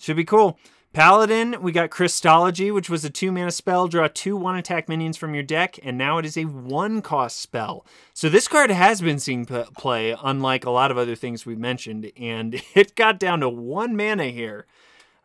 [0.00, 0.58] Should be cool.
[0.94, 3.88] Paladin, we got Crystology, which was a two mana spell.
[3.88, 7.38] Draw two one attack minions from your deck, and now it is a one cost
[7.38, 7.86] spell.
[8.14, 11.58] So this card has been seeing p- play, unlike a lot of other things we've
[11.58, 14.66] mentioned, and it got down to one mana here.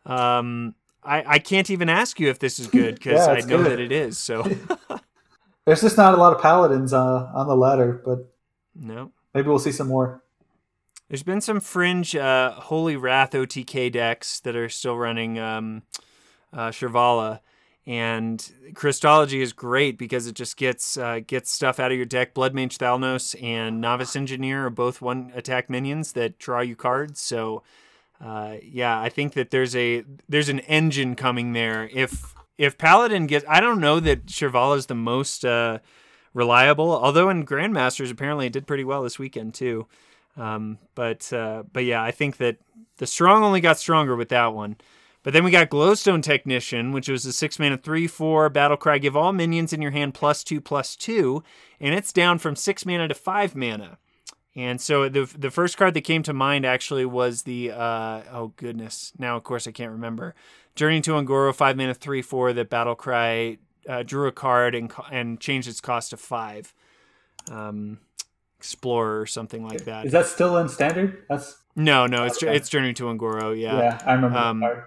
[0.06, 3.62] Um, I, I can't even ask you if this is good because Yeah, I know
[3.62, 3.72] good.
[3.72, 4.18] that it is.
[4.18, 4.42] So
[5.66, 8.32] there's just not a lot of paladins uh, on the ladder, but
[8.74, 9.10] no.
[9.34, 10.22] maybe we'll see some more.
[11.08, 15.82] There's been some fringe uh, Holy Wrath OTK decks that are still running um,
[16.52, 17.40] uh, Shirvallah,
[17.86, 18.38] and
[18.72, 22.32] Crystology is great because it just gets uh, gets stuff out of your deck.
[22.32, 27.20] Blood Mage Thalnos and Novice Engineer are both one attack minions that draw you cards.
[27.20, 27.62] So
[28.22, 31.88] uh, yeah, I think that there's a there's an engine coming there.
[31.92, 35.78] If if Paladin gets, I don't know that Shirvallah is the most uh,
[36.32, 36.90] reliable.
[36.90, 39.86] Although in Grandmasters apparently it did pretty well this weekend too.
[40.36, 42.56] Um, but uh, but yeah, I think that
[42.98, 44.76] the strong only got stronger with that one.
[45.22, 48.98] But then we got Glowstone Technician, which was a six mana three four battle cry.
[48.98, 51.42] Give all minions in your hand plus two plus two,
[51.80, 53.98] and it's down from six mana to five mana.
[54.56, 58.52] And so the the first card that came to mind actually was the uh, oh
[58.56, 60.34] goodness now of course I can't remember
[60.76, 64.92] Journey to Un'Goro five mana three four that battle cry uh, drew a card and
[65.10, 66.72] and changed its cost to five.
[67.50, 67.98] Um,
[68.58, 70.06] Explorer or something like that.
[70.06, 71.24] Is that still in standard?
[71.28, 72.56] That's No, no, it's Okay.
[72.56, 73.98] it's Journey to Un'Goro, yeah, yeah.
[74.06, 74.84] I remember Um, that card.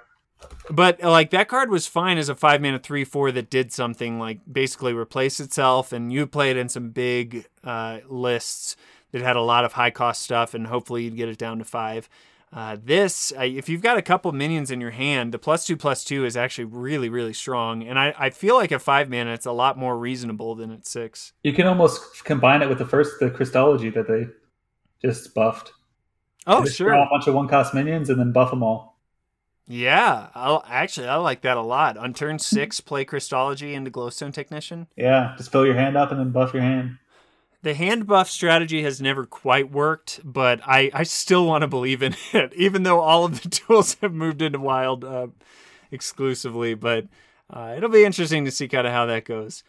[0.71, 3.71] But uh, like that card was fine as a five mana three four that did
[3.71, 8.75] something like basically replace itself, and you play it in some big uh, lists
[9.11, 11.65] that had a lot of high cost stuff, and hopefully you'd get it down to
[11.65, 12.09] five.
[12.53, 15.75] Uh, this, uh, if you've got a couple minions in your hand, the plus two
[15.75, 19.33] plus two is actually really really strong, and I, I feel like at five mana
[19.33, 21.33] it's a lot more reasonable than at six.
[21.43, 24.27] You can almost combine it with the first the Crystology that they
[25.01, 25.73] just buffed.
[26.45, 26.93] Oh, just sure.
[26.93, 28.97] A bunch of one cost minions and then buff them all.
[29.67, 31.97] Yeah, I'll, actually, I like that a lot.
[31.97, 34.87] On turn six, play Crystology into Glowstone Technician.
[34.95, 36.97] Yeah, just fill your hand up and then buff your hand.
[37.67, 42.01] The hand buff strategy has never quite worked, but I, I still want to believe
[42.01, 45.27] in it, even though all of the tools have moved into Wild uh,
[45.91, 46.75] exclusively.
[46.75, 47.07] But
[47.49, 49.65] uh, it'll be interesting to see kind of how that goes.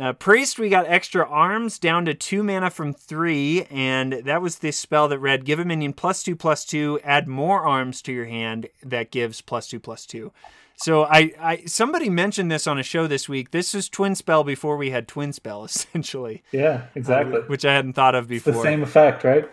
[0.00, 4.60] Uh, Priest, we got extra arms down to two mana from three, and that was
[4.60, 8.14] the spell that read give a minion plus two plus two, add more arms to
[8.14, 10.32] your hand that gives plus two plus two.
[10.76, 13.50] So I, I somebody mentioned this on a show this week.
[13.50, 16.42] This is twin spell before we had twin spell, essentially.
[16.52, 17.40] Yeah, exactly.
[17.40, 18.52] Uh, which I hadn't thought of before.
[18.52, 19.48] the same effect, right?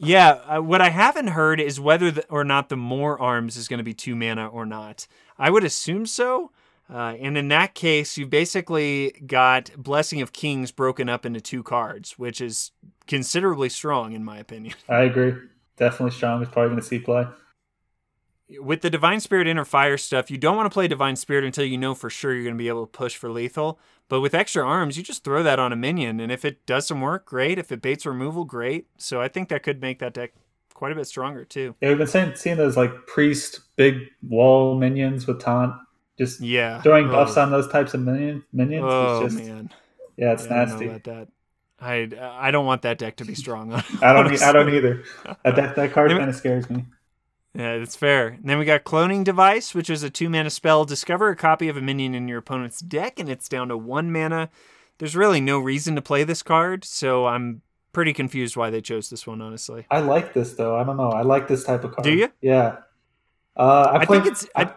[0.00, 3.66] Yeah, uh, what I haven't heard is whether the, or not the more arms is
[3.66, 5.08] going to be two mana or not.
[5.38, 6.52] I would assume so.
[6.90, 11.62] Uh, and in that case, you've basically got Blessing of Kings broken up into two
[11.62, 12.70] cards, which is
[13.06, 14.74] considerably strong, in my opinion.
[14.88, 15.34] I agree.
[15.76, 16.42] Definitely strong.
[16.42, 17.26] It's probably going to see play.
[18.60, 21.64] With the Divine Spirit Inner Fire stuff, you don't want to play Divine Spirit until
[21.64, 23.78] you know for sure you're going to be able to push for lethal.
[24.08, 26.86] But with extra arms, you just throw that on a minion, and if it does
[26.86, 27.58] some work, great.
[27.58, 28.86] If it baits removal, great.
[28.96, 30.32] So I think that could make that deck
[30.72, 31.74] quite a bit stronger too.
[31.80, 35.74] Yeah, we've been saying, seeing those like priest big wall minions with taunt.
[36.16, 37.12] Just yeah, throwing oh.
[37.12, 37.42] buffs oh.
[37.42, 38.84] on those types of minion, minions.
[38.88, 39.70] Oh it's just, man,
[40.16, 40.86] yeah, it's Yeah, I nasty.
[40.86, 41.28] about that.
[41.80, 43.72] I I don't want that deck to be strong.
[44.02, 44.42] I don't.
[44.42, 45.04] I don't either.
[45.44, 46.84] That that, that card kind of scares me.
[47.54, 48.28] Yeah, that's fair.
[48.28, 50.84] And then we got Cloning Device, which is a two mana spell.
[50.84, 54.12] Discover a copy of a minion in your opponent's deck, and it's down to one
[54.12, 54.50] mana.
[54.98, 59.10] There's really no reason to play this card, so I'm pretty confused why they chose
[59.10, 59.86] this one, honestly.
[59.90, 60.76] I like this though.
[60.76, 61.10] I don't know.
[61.10, 62.04] I like this type of card.
[62.04, 62.30] Do you?
[62.40, 62.76] Yeah.
[63.56, 64.74] Uh, I, I play, think it's- I-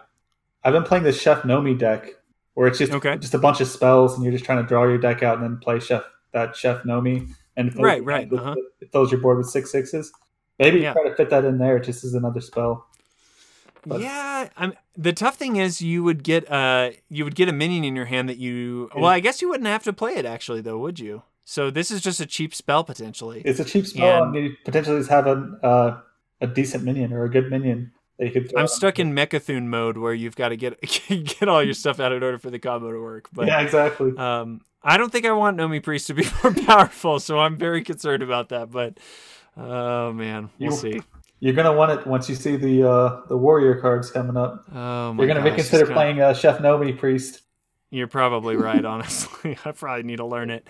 [0.63, 2.07] I've been playing the Chef Nomi deck,
[2.53, 3.17] where it's just Okay.
[3.17, 5.43] just a bunch of spells, and you're just trying to draw your deck out and
[5.43, 6.03] then play Chef
[6.34, 8.55] that Chef Nomi, and fills Right, right, uh-huh.
[8.79, 10.12] it fills your board with six sixes.
[10.62, 10.93] Maybe Yeah.
[10.93, 12.86] try to fit that in there just as another spell.
[13.86, 17.52] But- yeah, I'm, the tough thing is you would get uh you would get a
[17.52, 20.26] minion in your hand that you well I guess you wouldn't have to play it
[20.26, 21.24] actually though would you?
[21.45, 23.41] So this is just a cheap spell potentially.
[23.43, 26.00] It's a cheap spell, And- and you potentially just have a uh,
[26.41, 28.52] a decent minion or a good minion that you could.
[28.52, 32.00] Throw I'm stuck in Mecha'thun mode where you've got to get get all your stuff
[32.00, 33.30] out in order for the combo to work.
[33.34, 34.15] But yeah, exactly.
[34.15, 37.84] Um, I don't think I want Nomi Priest to be more powerful, so I'm very
[37.84, 38.69] concerned about that.
[38.71, 39.00] But
[39.57, 41.01] oh man, we'll You- see.
[41.43, 44.63] You're gonna want it once you see the uh, the warrior cards coming up.
[44.71, 47.41] Oh my You're gonna gosh, reconsider playing uh, Chef Nomi Priest.
[47.89, 48.85] You're probably right.
[48.85, 50.67] Honestly, I probably need to learn it.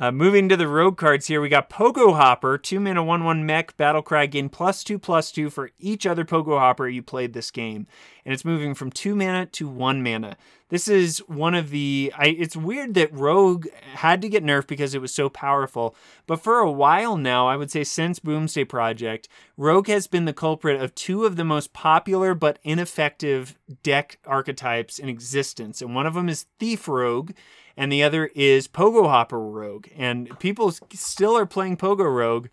[0.00, 3.44] Uh, moving to the rogue cards here, we got Pogo Hopper, two mana, one one
[3.44, 7.34] mech, battle cry, gain plus two plus two for each other Pogo Hopper you played
[7.34, 7.86] this game,
[8.24, 10.38] and it's moving from two mana to one mana.
[10.70, 12.14] This is one of the.
[12.16, 15.94] I, it's weird that Rogue had to get nerfed because it was so powerful,
[16.26, 20.32] but for a while now, I would say since Boomsday Project, Rogue has been the
[20.32, 26.06] culprit of two of the most popular but ineffective deck archetypes in existence, and one
[26.06, 27.32] of them is Thief Rogue
[27.80, 29.86] and the other is Pogo Hopper Rogue.
[29.96, 32.48] And people still are playing Pogo Rogue.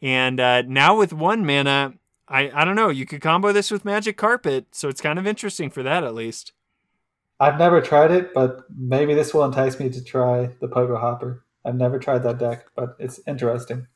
[0.00, 1.92] And uh, now with one mana,
[2.26, 5.26] I, I don't know, you could combo this with Magic Carpet, so it's kind of
[5.26, 6.54] interesting for that at least.
[7.38, 11.44] I've never tried it, but maybe this will entice me to try the Pogo Hopper.
[11.62, 13.86] I've never tried that deck, but it's interesting.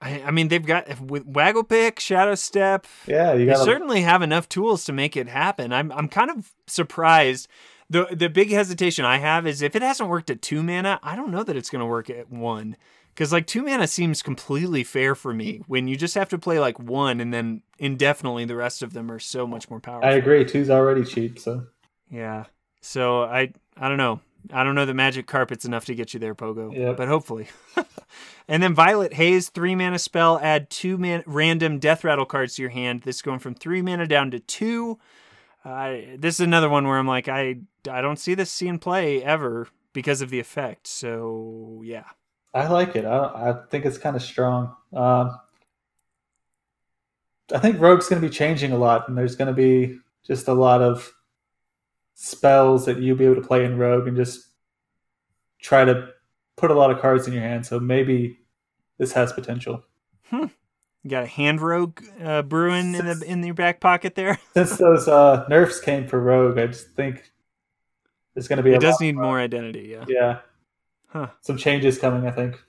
[0.00, 4.00] I, I mean, they've got with Waggle Pick, Shadow Step, Yeah, you they got certainly
[4.00, 5.72] have enough tools to make it happen.
[5.72, 7.46] I'm I'm kind of surprised.
[7.88, 11.14] The the big hesitation I have is if it hasn't worked at two mana, I
[11.16, 12.76] don't know that it's gonna work at one.
[13.14, 16.60] Because like two mana seems completely fair for me when you just have to play
[16.60, 20.08] like one and then indefinitely the rest of them are so much more powerful.
[20.08, 20.44] I agree.
[20.44, 21.66] Two's already cheap, so
[22.10, 22.44] Yeah.
[22.82, 24.20] So I I don't know.
[24.52, 26.76] I don't know that Magic Carpet's enough to get you there, Pogo.
[26.76, 26.96] Yep.
[26.96, 27.48] But hopefully.
[28.48, 32.62] and then Violet Haze, three mana spell, add two man- random Death Rattle cards to
[32.62, 33.02] your hand.
[33.02, 34.98] This is going from three mana down to two.
[35.66, 37.56] Uh, this is another one where I'm like, I
[37.90, 40.86] I don't see this seeing play ever because of the effect.
[40.86, 42.04] So yeah.
[42.54, 43.04] I like it.
[43.04, 44.76] I, I think it's kind of strong.
[44.94, 45.38] Um,
[47.52, 50.48] I think Rogue's going to be changing a lot, and there's going to be just
[50.48, 51.12] a lot of
[52.14, 54.46] spells that you'll be able to play in Rogue and just
[55.60, 56.08] try to
[56.56, 57.66] put a lot of cards in your hand.
[57.66, 58.38] So maybe
[58.98, 59.84] this has potential.
[61.06, 64.40] You got a hand rogue uh, brewing in the in your back pocket there.
[64.54, 67.30] Since those uh, nerfs came for Rogue, I just think
[68.34, 68.72] there's going to be.
[68.72, 69.86] It a does need more identity.
[69.92, 70.04] Yeah.
[70.08, 70.38] Yeah,
[71.06, 71.28] Huh.
[71.42, 72.26] some changes coming.
[72.26, 72.60] I think.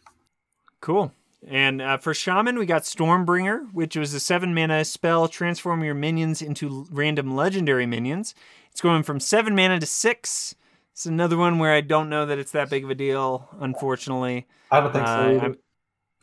[0.82, 1.12] Cool.
[1.48, 5.28] And uh, for Shaman, we got Stormbringer, which was a seven mana spell.
[5.28, 8.36] Transform your minions into l- random legendary minions.
[8.70, 10.54] It's going from seven mana to six.
[10.92, 14.46] It's another one where I don't know that it's that big of a deal, unfortunately.
[14.70, 15.12] I don't think so.
[15.14, 15.56] Uh, either.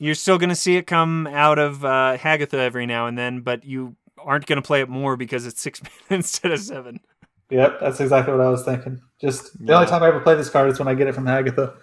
[0.04, 3.40] You're still going to see it come out of uh, Hagatha every now and then,
[3.40, 7.00] but you aren't going to play it more because it's six instead of seven.
[7.48, 9.00] Yep, that's exactly what I was thinking.
[9.18, 11.24] Just the only time I ever play this card is when I get it from
[11.24, 11.76] Hagatha.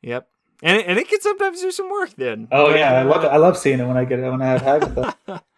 [0.00, 0.26] Yep.
[0.62, 2.48] And it, and it can sometimes do some work then.
[2.50, 3.28] Oh But, yeah, I love it.
[3.28, 5.14] I love seeing it when I get it when I have Hagatha.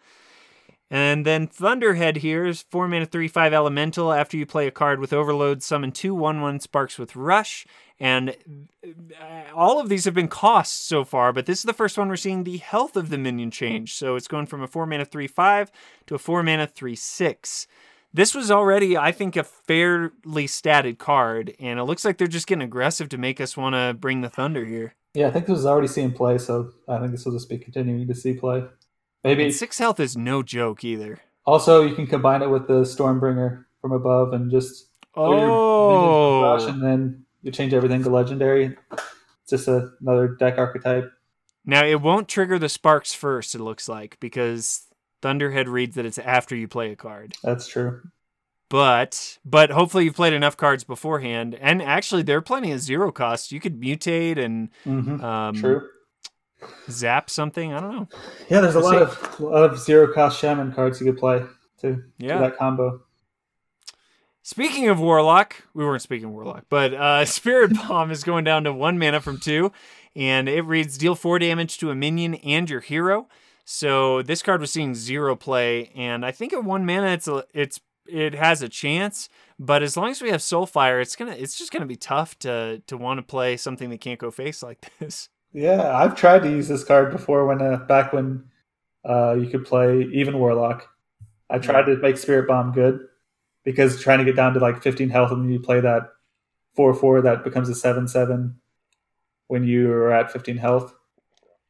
[0.89, 4.13] And then Thunderhead here is 4 mana 3 5 elemental.
[4.13, 7.65] After you play a card with Overload, summon two 1 1 sparks with Rush.
[7.99, 8.35] And
[8.85, 12.09] uh, all of these have been costs so far, but this is the first one
[12.09, 13.95] we're seeing the health of the minion change.
[13.95, 15.71] So it's going from a 4 mana 3 5
[16.07, 17.67] to a 4 mana 3 6.
[18.13, 22.47] This was already, I think, a fairly statted card, and it looks like they're just
[22.47, 24.95] getting aggressive to make us want to bring the Thunder here.
[25.13, 27.57] yeah, I think this was already seeing play, so I think this will just be
[27.57, 28.63] continuing to see play.
[29.23, 31.19] Maybe And 6 health is no joke either.
[31.45, 35.47] also you can combine it with the Stormbringer from above and just put your
[35.89, 36.67] minions with rush, Oh.
[36.69, 38.75] and then you change everything to legendary.
[38.91, 41.11] It's just a, another deck archetype.
[41.65, 43.55] Now it won't trigger the sparks first.
[43.55, 44.83] It looks like because
[45.21, 47.35] Thunderhead reads that it's after you play a card.
[47.43, 48.01] That's true.
[48.69, 51.55] But but hopefully you've played enough cards beforehand.
[51.59, 53.51] And actually, there are plenty of zero costs.
[53.51, 55.87] You could mutate and hmm um, true.
[56.89, 57.73] Zap something.
[57.73, 58.07] I don't know.
[58.49, 58.97] Yeah, there's a lot see.
[58.97, 61.43] of a lot of zero cost shaman cards you could play
[61.81, 62.39] to Yeah.
[62.39, 63.01] that combo.
[64.43, 68.71] Speaking of Warlock, we weren't speaking Warlock, but uh, Spirit Bomb is going down to
[68.73, 69.71] one mana from two,
[70.15, 73.27] and it reads deal four damage to a minion and your hero.
[73.65, 77.43] So this card was seeing zero play, and I think at one mana it's a,
[77.53, 79.27] it's it has a chance.
[79.59, 82.81] But as long as we have Soulfire, it's gonna it's just gonna be tough to
[82.87, 85.27] to want to play something that can't go face like this.
[85.53, 88.45] Yeah, I've tried to use this card before when uh, back when
[89.07, 90.87] uh, you could play even Warlock.
[91.49, 92.99] I tried to make Spirit Bomb good
[93.63, 96.09] because trying to get down to like 15 health and then you play that
[96.75, 98.59] 4 4 that becomes a 7 7
[99.47, 100.93] when you are at 15 health.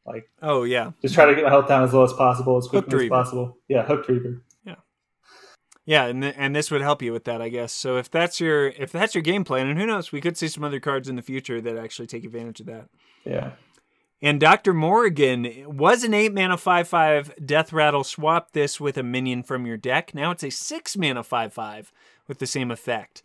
[0.06, 2.68] Like, Oh yeah, just try to get my health down as low as possible, as
[2.68, 3.58] quickly as possible.
[3.68, 4.42] Yeah, Hooked Reaver.
[4.66, 4.76] Yeah.
[5.86, 7.74] Yeah, and th- and this would help you with that, I guess.
[7.74, 10.48] So if that's your if that's your game plan, and who knows, we could see
[10.48, 12.88] some other cards in the future that actually take advantage of that.
[13.26, 13.52] Yeah.
[14.22, 14.74] And Dr.
[14.74, 18.04] Morrigan was an 8 mana 5 5 Death Rattle.
[18.04, 20.16] Swap this with a minion from your deck.
[20.16, 21.92] Now it's a 6 mana 5 5
[22.28, 23.22] with the same effect.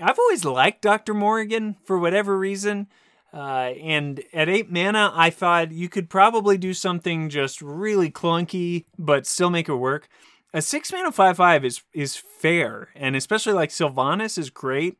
[0.00, 1.14] I've always liked Dr.
[1.14, 2.88] Morrigan for whatever reason.
[3.32, 8.84] Uh, and at 8 mana, I thought you could probably do something just really clunky,
[8.98, 10.08] but still make it work.
[10.52, 14.98] A 6 mana 5 5 is, is fair, and especially like Sylvanas is great.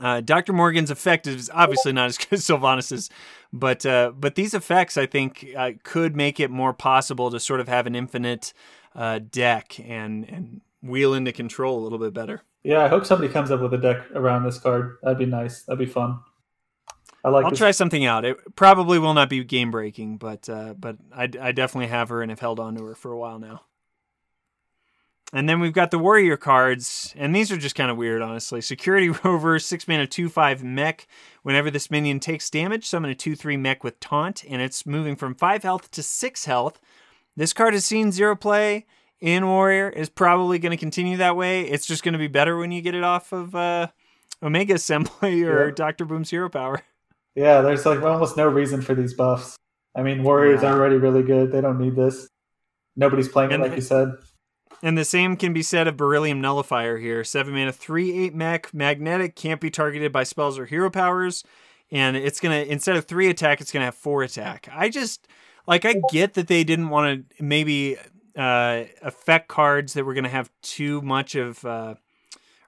[0.00, 0.52] Uh, Dr.
[0.52, 3.10] Morgan's effect is obviously not as good as Sylvanas's,
[3.52, 7.60] but uh, but these effects I think uh, could make it more possible to sort
[7.60, 8.52] of have an infinite
[8.94, 12.42] uh, deck and and wheel into control a little bit better.
[12.62, 14.96] Yeah, I hope somebody comes up with a deck around this card.
[15.02, 15.62] That'd be nice.
[15.62, 16.20] That'd be fun.
[17.22, 17.58] I like I'll this.
[17.58, 18.24] try something out.
[18.24, 22.22] It probably will not be game breaking, but uh, but I, I definitely have her
[22.22, 23.62] and have held on to her for a while now.
[25.36, 28.60] And then we've got the warrior cards, and these are just kind of weird, honestly.
[28.60, 31.08] Security Rover, six mana, two five mech.
[31.42, 35.16] Whenever this minion takes damage, summon a two three mech with taunt, and it's moving
[35.16, 36.80] from five health to six health.
[37.36, 38.86] This card has seen zero play
[39.20, 39.88] in Warrior.
[39.90, 41.62] Is probably going to continue that way.
[41.62, 43.88] It's just going to be better when you get it off of uh,
[44.40, 45.74] Omega Assembly or Yeah.
[45.74, 46.80] Doctor Boom's Hero Power.
[47.36, 49.56] Yeah, there's like almost no reason for these buffs.
[49.96, 50.70] I mean, Warriors Yeah.
[50.72, 51.50] are already really good.
[51.50, 52.28] They don't need this.
[52.94, 54.12] Nobody's playing it like the- you said.
[54.84, 57.24] And the same can be said of Beryllium Nullifier here.
[57.24, 61.42] 7 mana, 3 8 mech, magnetic, can't be targeted by spells or hero powers.
[61.90, 64.68] And it's going to, instead of 3 attack, it's going to have 4 attack.
[64.70, 65.26] I just,
[65.66, 67.96] like, I get that they didn't want to maybe
[68.36, 71.94] uh, affect cards that were going to have too much of, uh,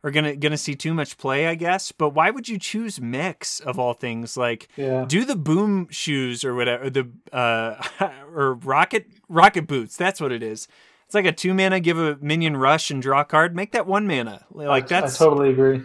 [0.02, 1.92] are going to gonna see too much play, I guess.
[1.92, 4.38] But why would you choose mechs of all things?
[4.38, 5.04] Like, Yeah.
[5.06, 7.82] do the boom shoes or whatever the uh
[8.32, 10.68] or rocket rocket boots that's what it is
[11.06, 13.86] it's like a two mana give a minion rush and draw a card make that
[13.86, 15.82] one mana like I, that's I totally agree.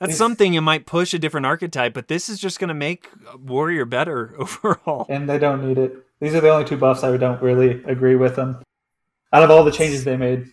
[0.00, 3.08] that's something you might push a different archetype but this is just going to make
[3.38, 5.94] warrior better overall And they don't need it.
[6.20, 8.62] These are the only two buffs I don't really agree with them.
[9.32, 10.46] Out of all the changes they made.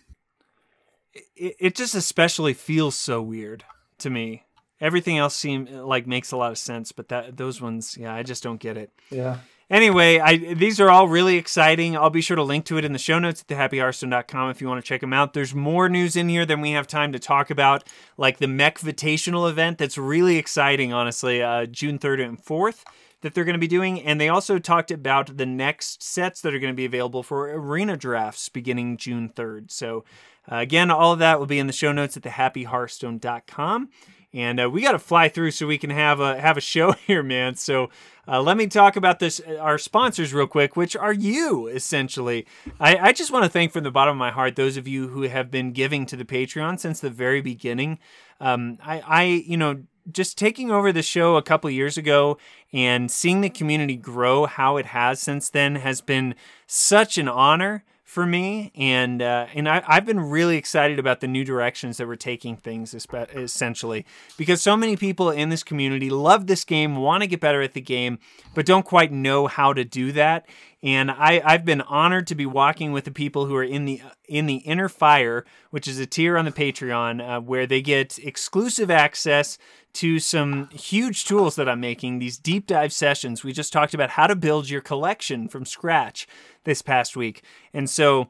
[1.14, 3.64] it, it just especially feels so weird
[3.98, 4.44] to me
[4.80, 8.22] everything else seem like makes a lot of sense but that those ones yeah i
[8.22, 9.38] just don't get it Yeah.
[9.70, 11.96] Anyway, I, these are all really exciting.
[11.96, 14.66] I'll be sure to link to it in the show notes at thehappyhearthstone.com if you
[14.66, 15.32] want to check them out.
[15.32, 17.84] There's more news in here than we have time to talk about,
[18.16, 22.82] like the Mech Vitational event that's really exciting, honestly, uh, June 3rd and 4th.
[23.22, 24.00] that they're going to be doing.
[24.00, 27.52] And they also talked about the next sets that are going to be available for
[27.52, 29.70] arena drafts beginning June 3rd.
[29.70, 30.04] So,
[30.50, 33.90] uh, again, all of that will be in the show notes at thehappyhearthstone.com.
[34.32, 36.92] And uh, we got to fly through so we can have a have a show
[37.06, 37.56] here, man.
[37.56, 37.90] So
[38.28, 42.46] uh, let me talk about this uh, our sponsors real quick, which are you essentially.
[42.78, 45.08] I, I just want to thank from the bottom of my heart those of you
[45.08, 47.98] who have been giving to the Patreon since the very beginning.
[48.40, 52.38] Um, I, I you know just taking over the show a couple years ago
[52.72, 56.34] and seeing the community grow how it has since then has been
[56.66, 61.28] such an honor for me, and uh, and I, have been really excited about the
[61.28, 64.04] new directions that we're taking things, essentially,
[64.36, 67.72] because so many people in this community love this game, want to get better at
[67.72, 68.18] the game,
[68.52, 70.48] but don't quite know how to do that.
[70.82, 74.02] And I, I've been honored to be walking with the people who are in the
[74.26, 78.18] in the Inner Fire, which is a tier on the Patreon, uh, where they get
[78.18, 79.56] exclusive access
[79.94, 83.44] to some huge tools that I'm making, these deep dive sessions.
[83.44, 86.26] We just talked about how to build your collection from scratch
[86.64, 87.42] this past week.
[87.72, 88.28] And so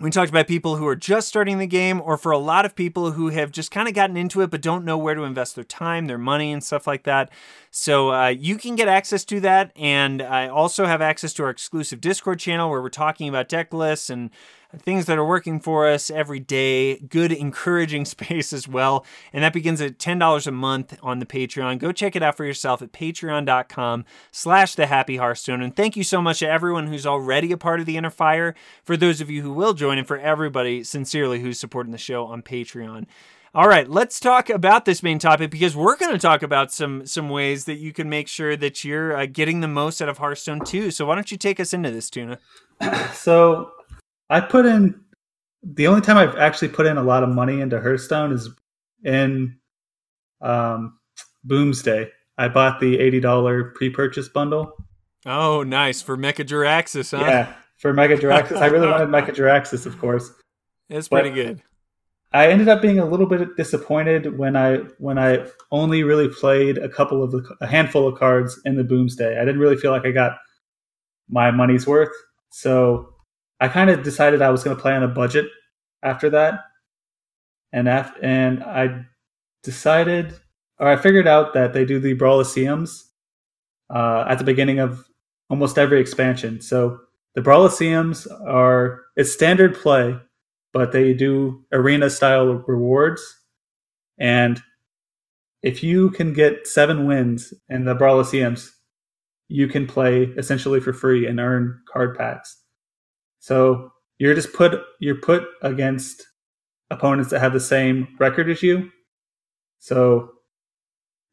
[0.00, 2.76] we talked about people who are just starting the game, or for a lot of
[2.76, 5.56] people who have just kind of gotten into it but don't know where to invest
[5.56, 7.30] their time, their money, and stuff like that.
[7.72, 9.72] So uh, you can get access to that.
[9.74, 13.74] And I also have access to our exclusive Discord channel where we're talking about deck
[13.74, 14.30] lists and
[14.76, 19.06] things that are working for us every day, good, encouraging space as well.
[19.32, 21.78] And that begins at $10 a month on the Patreon.
[21.78, 25.62] Go check it out for yourself at patreon.com slash the happy Hearthstone.
[25.62, 28.54] And thank you so much to everyone who's already a part of the Inner Fire,
[28.84, 32.26] for those of you who will join, and for everybody sincerely who's supporting the show
[32.26, 33.06] on Patreon.
[33.54, 37.06] All right, let's talk about this main topic because we're going to talk about some
[37.06, 40.18] some ways that you can make sure that you're uh, getting the most out of
[40.18, 40.90] Hearthstone too.
[40.90, 42.38] So why don't you take us into this, Tuna?
[43.14, 43.72] so
[44.30, 45.00] I put in
[45.62, 48.48] the only time I've actually put in a lot of money into Hearthstone is
[49.04, 49.56] in
[50.40, 50.98] um,
[51.46, 52.08] Boomsday.
[52.36, 54.72] I bought the eighty dollar pre purchase bundle.
[55.26, 57.24] Oh, nice for Mecha Jaraxxus, huh?
[57.24, 58.58] Yeah, for Mecha Jaraxxus.
[58.58, 60.30] I really wanted Mecha Jaraxxus, of course.
[60.88, 61.62] It's pretty good.
[62.32, 66.78] I ended up being a little bit disappointed when I when I only really played
[66.78, 69.40] a couple of the, a handful of cards in the Boomsday.
[69.40, 70.38] I didn't really feel like I got
[71.28, 72.12] my money's worth.
[72.50, 73.14] So
[73.60, 75.46] I kind of decided I was going to play on a budget
[76.02, 76.60] after that,
[77.72, 79.04] and and I
[79.62, 80.34] decided,
[80.78, 83.02] or I figured out that they do the Brawliseums
[83.92, 85.04] uh, at the beginning of
[85.50, 86.60] almost every expansion.
[86.60, 87.00] So
[87.34, 90.16] the Brawliseums are it's standard play,
[90.72, 93.22] but they do arena style rewards,
[94.18, 94.62] and
[95.62, 98.70] if you can get seven wins in the Brawliseums,
[99.48, 102.57] you can play essentially for free and earn card packs.
[103.40, 106.26] So you're just put you're put against
[106.90, 108.90] opponents that have the same record as you.
[109.78, 110.32] So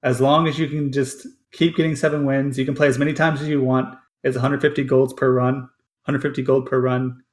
[0.03, 3.14] as long as you can just keep getting seven wins, you can play as many
[3.14, 3.95] times as you want.
[4.24, 5.56] It's 150 golds per run,
[6.06, 7.24] 150 gold per run.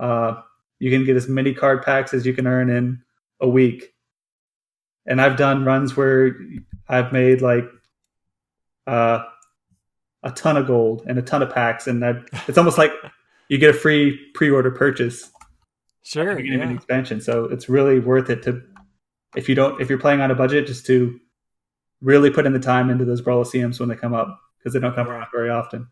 [0.00, 0.40] Uh,
[0.78, 3.02] you can get as many card packs as you can earn in
[3.40, 3.92] a week.
[5.06, 6.36] And I've done runs where
[6.88, 7.64] I've made like
[8.86, 9.24] uh,
[10.22, 12.92] a ton of gold and a ton of packs, and I've, it's almost like
[13.48, 15.30] you get a free pre-order purchase.
[16.02, 16.66] Sure, yeah.
[16.66, 17.20] the expansion.
[17.20, 18.62] So it's really worth it to
[19.36, 21.18] if you don't if you're playing on a budget, just to
[22.00, 24.94] really put in the time into those Brawliseums when they come up because they don't
[24.94, 25.88] come around very often.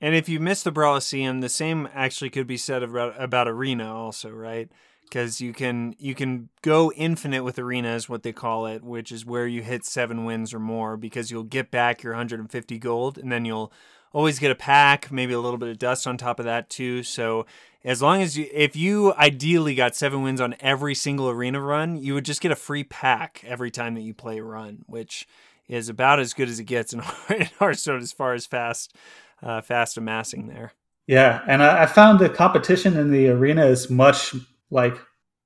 [0.00, 3.94] And if you miss the Brawliseum, the same actually could be said about about Arena
[3.94, 4.70] also, right?
[5.02, 9.12] Because you can you can go infinite with Arena is what they call it, which
[9.12, 13.18] is where you hit seven wins or more because you'll get back your 150 gold
[13.18, 13.72] and then you'll
[14.14, 17.02] always get a pack, maybe a little bit of dust on top of that too.
[17.02, 17.44] So
[17.84, 21.96] as long as you, if you ideally got seven wins on every single arena run,
[21.96, 25.28] you would just get a free pack every time that you play a run, which
[25.68, 27.00] is about as good as it gets in,
[27.58, 28.94] Hearthstone as far as fast,
[29.42, 30.72] uh, fast amassing there.
[31.06, 34.34] Yeah, and I, I, found the competition in the arena is much
[34.70, 34.96] like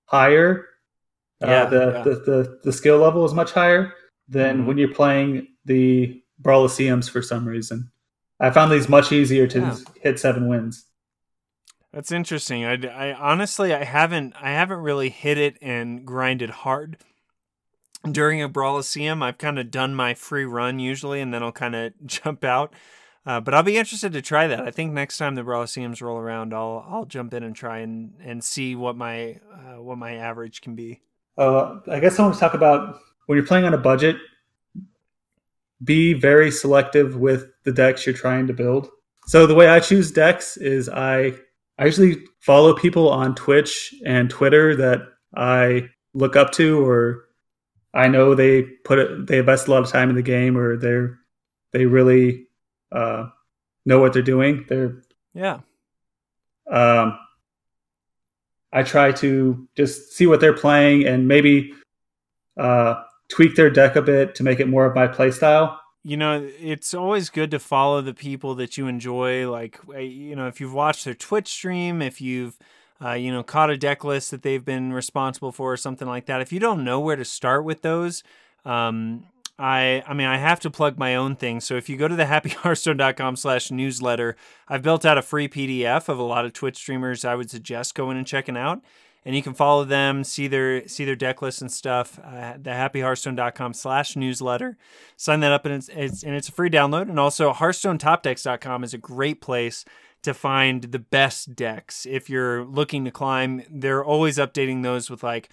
[0.05, 0.66] higher.
[1.43, 2.03] Uh, yeah, the, yeah.
[2.03, 3.93] The, the the skill level is much higher
[4.29, 4.66] than mm-hmm.
[4.66, 7.91] when you're playing the Brawliseums for some reason.
[8.41, 9.76] I found these much easier to yeah.
[10.01, 10.84] hit seven wins.
[11.93, 12.64] That's interesting.
[12.64, 16.99] I, I honestly I haven't I haven't really hit it and grinded hard
[18.11, 19.22] during a Brawliseum.
[19.22, 22.74] I've kind of done my free run usually, and then I'll kind of jump out.
[23.26, 24.61] Uh, but I'll be interested to try that.
[24.61, 28.14] I think next time the Brawliseums roll around, I'll I'll jump in and try and,
[28.22, 31.01] and see what my uh, what my average can be.
[31.36, 34.16] Uh, I guess I want to talk about when you're playing on a budget
[35.85, 38.89] be very selective with the decks you're trying to build.
[39.26, 41.35] So the way I choose decks is I
[41.79, 45.01] I usually follow people on Twitch and Twitter that
[45.37, 47.24] I look up to or
[47.95, 50.76] I know they put it, they invest a lot of time in the game or
[50.76, 51.18] they're
[51.72, 52.47] they really
[52.91, 53.29] uh,
[53.85, 54.64] know what they're doing.
[54.68, 55.03] They're
[55.35, 55.61] yeah.
[56.70, 57.18] Um,
[58.72, 61.72] I try to just see what they're playing and maybe
[62.59, 65.79] uh, tweak their deck a bit to make it more of my playstyle.
[66.05, 69.51] You know, it's always good to follow the people that you enjoy.
[69.51, 72.59] Like, uh, you know, if you've watched their Twitch stream, if you've
[73.05, 76.26] uh, you know, caught a deck list that they've been responsible for or something like
[76.26, 76.41] that.
[76.41, 78.24] If you don't know where to start with those,
[78.64, 79.26] um,
[79.59, 81.61] I I mean I have to plug my own thing.
[81.61, 84.37] So if you go to the happyhearthstone.com slash newsletter,
[84.68, 87.95] I've built out a free PDF of a lot of Twitch streamers I would suggest
[87.95, 88.83] going and checking out.
[89.29, 92.18] And you can follow them, see their see their deck lists and stuff.
[92.18, 94.79] Uh, the happyhearthstone.com slash newsletter.
[95.18, 97.11] Sign that up and it's, it's and it's a free download.
[97.11, 99.85] And also hearthstonetopdecks.com is a great place
[100.22, 102.07] to find the best decks.
[102.07, 105.51] If you're looking to climb, they're always updating those with like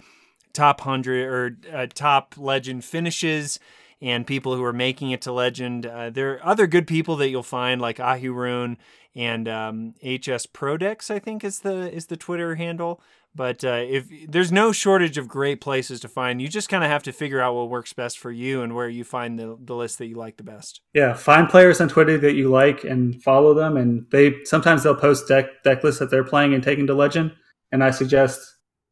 [0.54, 3.60] top 100 or uh, top legend finishes
[4.00, 5.84] and people who are making it to legend.
[5.84, 8.78] Uh, there are other good people that you'll find like Ahirun
[9.14, 13.02] and um, HSProDecks, I think is the is the Twitter handle.
[13.36, 16.88] But uh, if there's no shortage of great places to find, you just kind of
[16.88, 19.74] have to figure out what works best for you and where you find the, the
[19.74, 20.80] list that you like the best.
[20.94, 23.76] Yeah, find players on Twitter that you like and follow them.
[23.76, 27.32] And they sometimes they'll post deck deck lists that they're playing and taking to legend.
[27.72, 28.40] And I suggest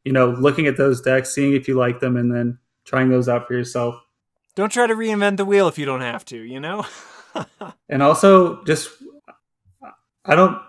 [0.05, 3.31] you know looking at those decks, seeing if you like them, and then trying those
[3.31, 3.97] out for yourself.
[4.55, 6.37] Don't try to reinvent the wheel if you don't have to.
[6.37, 6.85] You know.
[7.89, 8.91] and also, just
[10.27, 10.61] I don't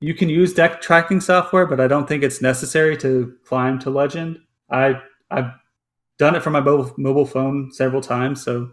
[0.00, 3.90] you can use deck tracking software, but I don't think it's necessary to climb to
[3.90, 4.38] legend.
[4.70, 5.50] I I've
[6.18, 8.70] done it from my mobile mobile phone several times, so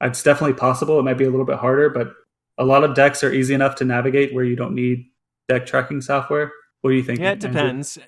[0.00, 0.98] it's definitely possible.
[0.98, 2.12] It might be a little bit harder, but
[2.58, 5.06] a lot of decks are easy enough to navigate where you don't need
[5.48, 6.52] deck tracking software.
[6.80, 7.20] What do you think?
[7.20, 7.98] Yeah, it depends.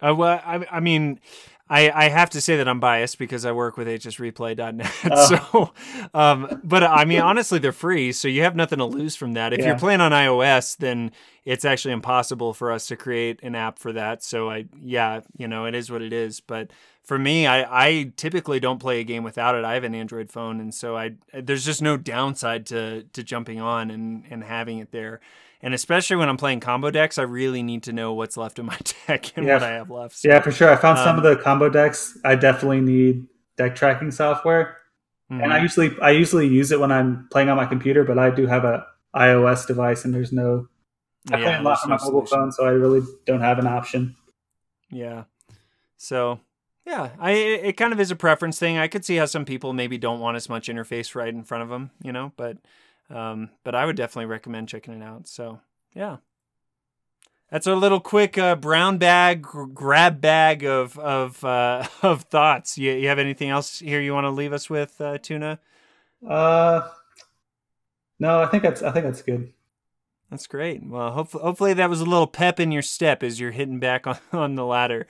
[0.00, 1.20] Uh, well, I, I mean,
[1.68, 4.92] I, I have to say that I'm biased because I work with hsreplay.net.
[5.04, 5.72] Uh, so,
[6.12, 9.54] um, but I mean, honestly, they're free, so you have nothing to lose from that.
[9.54, 9.68] If yeah.
[9.68, 11.10] you're playing on iOS, then
[11.44, 14.22] it's actually impossible for us to create an app for that.
[14.22, 16.40] So I, yeah, you know, it is what it is.
[16.40, 16.70] But
[17.02, 19.64] for me, I, I typically don't play a game without it.
[19.64, 23.60] I have an Android phone, and so I there's just no downside to to jumping
[23.60, 25.20] on and and having it there.
[25.64, 28.66] And especially when I'm playing combo decks, I really need to know what's left in
[28.66, 29.54] my deck and yeah.
[29.54, 30.14] what I have left.
[30.18, 30.70] So, yeah, for sure.
[30.70, 32.18] I found um, some of um, the combo decks.
[32.22, 34.76] I definitely need deck tracking software,
[35.32, 35.42] mm-hmm.
[35.42, 35.62] and I mm-hmm.
[35.62, 38.04] usually I usually use it when I'm playing on my computer.
[38.04, 38.84] But I do have a
[39.16, 40.68] iOS device, and there's no.
[41.32, 43.66] I yeah, play a lot on my mobile phone, so I really don't have an
[43.66, 44.16] option.
[44.90, 45.24] Yeah.
[45.96, 46.40] So
[46.84, 48.76] yeah, I it kind of is a preference thing.
[48.76, 51.62] I could see how some people maybe don't want as much interface right in front
[51.62, 52.58] of them, you know, but
[53.10, 55.28] um, but I would definitely recommend checking it out.
[55.28, 55.60] So
[55.94, 56.18] yeah,
[57.50, 62.78] that's our little quick uh, brown bag grab bag of of uh, of thoughts.
[62.78, 65.60] You, you have anything else here you want to leave us with, uh, Tuna?
[66.26, 66.88] Uh,
[68.18, 69.52] no, I think that's I think that's good.
[70.30, 70.82] That's great.
[70.84, 74.06] Well, hopefully, hopefully that was a little pep in your step as you're hitting back
[74.08, 75.06] on, on the ladder.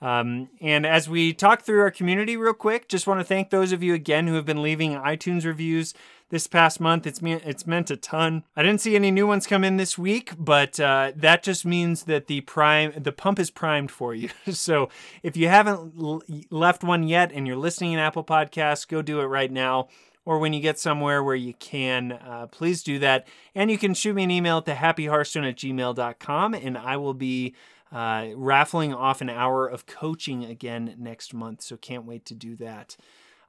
[0.00, 3.72] Um, and as we talk through our community real quick, just want to thank those
[3.72, 5.94] of you again who have been leaving iTunes reviews
[6.30, 7.06] this past month.
[7.06, 8.44] It's me- it's meant a ton.
[8.56, 12.04] I didn't see any new ones come in this week, but uh, that just means
[12.04, 14.30] that the prime the pump is primed for you.
[14.50, 14.88] so
[15.22, 19.20] if you haven't l- left one yet and you're listening in Apple Podcasts, go do
[19.20, 19.88] it right now.
[20.24, 23.26] Or when you get somewhere where you can, uh, please do that.
[23.54, 27.54] And you can shoot me an email to happyhearthstone at gmail.com, and I will be
[27.90, 31.62] uh, raffling off an hour of coaching again next month.
[31.62, 32.98] So can't wait to do that.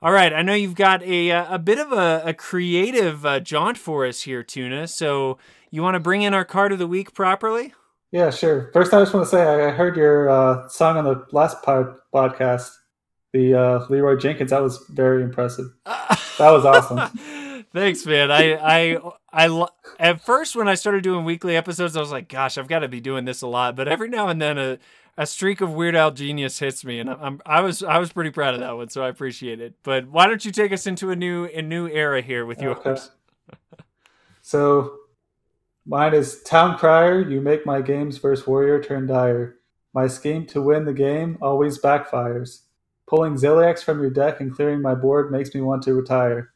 [0.02, 3.41] All right, I know you've got a uh, a bit of a, a creative uh,
[3.41, 4.88] jaunt for us here, Tuna.
[4.88, 5.38] So
[5.72, 7.74] you want to bring in our card of the week properly?
[8.12, 8.70] Yeah, sure.
[8.72, 11.95] First, I just want to say I heard your uh, song on the last pod-
[12.14, 12.72] podcast,
[13.34, 14.52] the uh, Leroy Jenkins.
[14.52, 15.66] That was very impressive.
[15.86, 17.66] that was awesome.
[17.74, 18.32] Thanks, man.
[18.32, 19.68] I, I, I,
[20.00, 22.88] at first when I started doing weekly episodes, I was like, "Gosh, I've got to
[22.88, 24.80] be doing this a lot." But every now and then, a
[25.20, 28.32] a streak of Weird Al genius hits me, and I'm I was I was pretty
[28.32, 29.76] proud of that one, so I appreciate it.
[29.84, 32.78] But why don't you take us into a new a new era here with yours?
[32.86, 33.01] Okay.
[34.41, 34.95] so,
[35.86, 37.30] mine is Town Crier.
[37.30, 39.57] You make my games versus Warrior turn dire.
[39.93, 42.61] My scheme to win the game always backfires.
[43.05, 46.53] Pulling Ziliax from your deck and clearing my board makes me want to retire.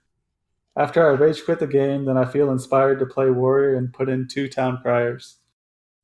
[0.77, 4.07] After I rage quit the game, then I feel inspired to play Warrior and put
[4.07, 5.39] in two Town Criers.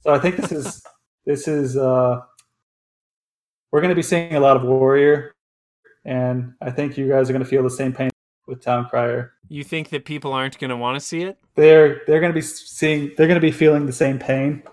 [0.01, 0.83] So I think this is
[1.25, 2.21] this is uh,
[3.71, 5.35] we're going to be seeing a lot of Warrior,
[6.05, 8.09] and I think you guys are going to feel the same pain
[8.47, 9.33] with Town Crier.
[9.47, 11.37] You think that people aren't going to want to see it?
[11.55, 14.63] They're they're going to be seeing they're going to be feeling the same pain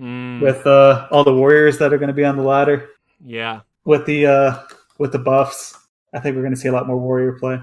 [0.00, 0.40] mm.
[0.40, 2.88] with uh, all the warriors that are going to be on the ladder.
[3.24, 4.62] Yeah, with the uh,
[4.98, 5.76] with the buffs,
[6.12, 7.60] I think we're going to see a lot more warrior play.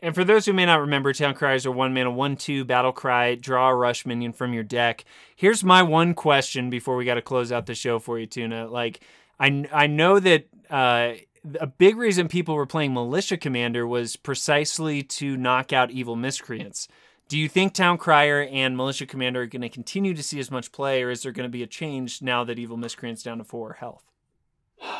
[0.00, 2.92] and for those who may not remember, Town Criers are one mana, one two battle
[2.92, 5.04] cry, draw a rush minion from your deck.
[5.36, 8.68] Here's my one question before we got to close out the show for you, Tuna.
[8.68, 9.00] Like,
[9.38, 11.12] I I know that uh,
[11.60, 16.88] a big reason people were playing Militia Commander was precisely to knock out evil miscreants.
[17.28, 20.50] Do you think Town Crier and Militia Commander are going to continue to see as
[20.50, 23.38] much play, or is there going to be a change now that evil miscreants down
[23.38, 24.04] to four health?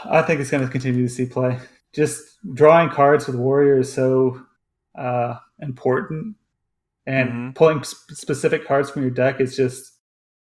[0.05, 1.59] I think it's going to continue to see play.
[1.95, 4.43] Just drawing cards with Warrior is so
[4.97, 6.37] uh, important,
[7.07, 7.51] and mm-hmm.
[7.53, 9.95] pulling sp- specific cards from your deck is just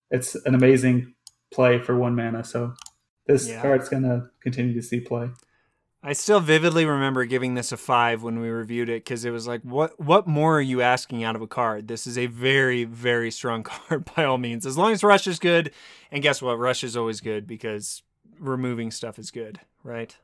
[0.09, 1.13] it's an amazing
[1.53, 2.43] play for one mana.
[2.43, 2.73] So
[3.27, 3.61] this yeah.
[3.61, 5.29] card's going to continue to see play.
[6.03, 9.47] I still vividly remember giving this a five when we reviewed it because it was
[9.47, 11.87] like, what what more are you asking out of a card?
[11.87, 14.65] This is a very very strong card by all means.
[14.65, 15.71] As long as rush is good,
[16.11, 18.01] and guess what, rush is always good because
[18.39, 20.17] removing stuff is good, right?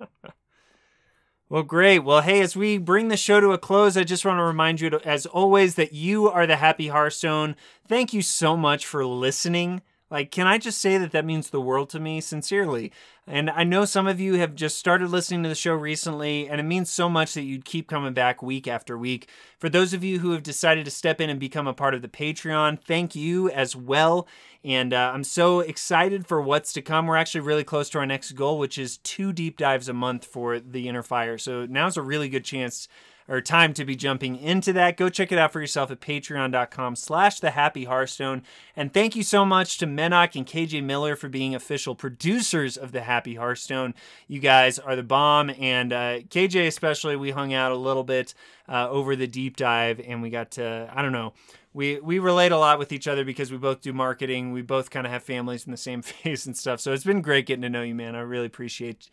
[1.48, 2.00] well, great.
[2.00, 4.80] Well, hey, as we bring the show to a close, I just want to remind
[4.80, 7.54] you, as always, that you are the happy Hearthstone.
[7.86, 9.82] Thank you so much for listening
[10.12, 12.92] like, can I just say that that means the world to me, sincerely?
[13.26, 16.60] And I know some of you have just started listening to the show recently, and
[16.60, 19.30] it means so much that you'd keep coming back week after week.
[19.58, 22.02] For those of you who have decided to step in and become a part of
[22.02, 24.28] the Patreon, thank you as well.
[24.62, 27.06] And uh, I'm so excited for what's to come.
[27.06, 30.26] We're actually really close to our next goal, which is two deep dives a month
[30.26, 31.38] for the Inner Fire.
[31.38, 32.86] So now's a really good chance
[33.28, 36.96] or time to be jumping into that, go check it out for yourself at patreon.com
[36.96, 38.42] slash the happy hearthstone.
[38.76, 42.92] And thank you so much to Menok and KJ Miller for being official producers of
[42.92, 43.94] the Happy Hearthstone.
[44.28, 45.50] You guys are the bomb.
[45.58, 48.34] And uh, KJ, especially, we hung out a little bit
[48.68, 51.32] uh, over the deep dive and we got to, I don't know,
[51.74, 54.52] we we relate a lot with each other because we both do marketing.
[54.52, 56.80] We both kind of have families in the same phase and stuff.
[56.80, 58.14] So it's been great getting to know you, man.
[58.14, 59.08] I really appreciate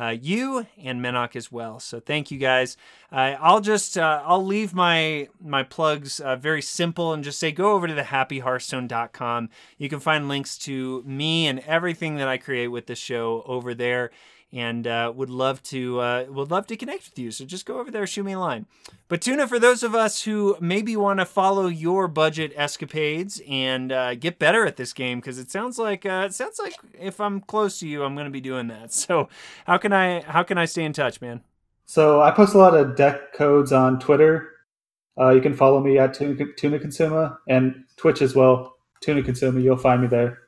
[0.00, 1.78] uh, you and Menok as well.
[1.78, 2.76] So thank you guys.
[3.10, 7.52] Uh, I'll just uh, I'll leave my my plugs uh, very simple and just say
[7.52, 9.50] go over to the happyhearthstone.com.
[9.78, 13.74] You can find links to me and everything that I create with the show over
[13.74, 14.10] there
[14.52, 17.30] and uh, would love to uh, would love to connect with you.
[17.30, 18.66] So just go over there, shoot me a line.
[19.08, 23.90] But Tuna, for those of us who maybe want to follow your budget escapades and
[23.90, 27.20] uh, get better at this game, because it sounds like uh, it sounds like if
[27.20, 28.92] I'm close to you, I'm going to be doing that.
[29.02, 29.28] So
[29.66, 31.40] how can I how can I stay in touch, man?
[31.86, 34.50] So I post a lot of deck codes on Twitter.
[35.18, 38.76] Uh, you can follow me at Tuna, Tuna Consuma and Twitch as well.
[39.00, 40.41] Tuna Consuma, you'll find me there.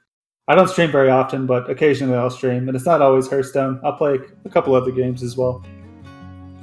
[0.46, 3.80] I don't stream very often, but occasionally I'll stream, and it's not always Hearthstone.
[3.82, 5.64] I'll play a couple other games as well.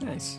[0.01, 0.37] Nice.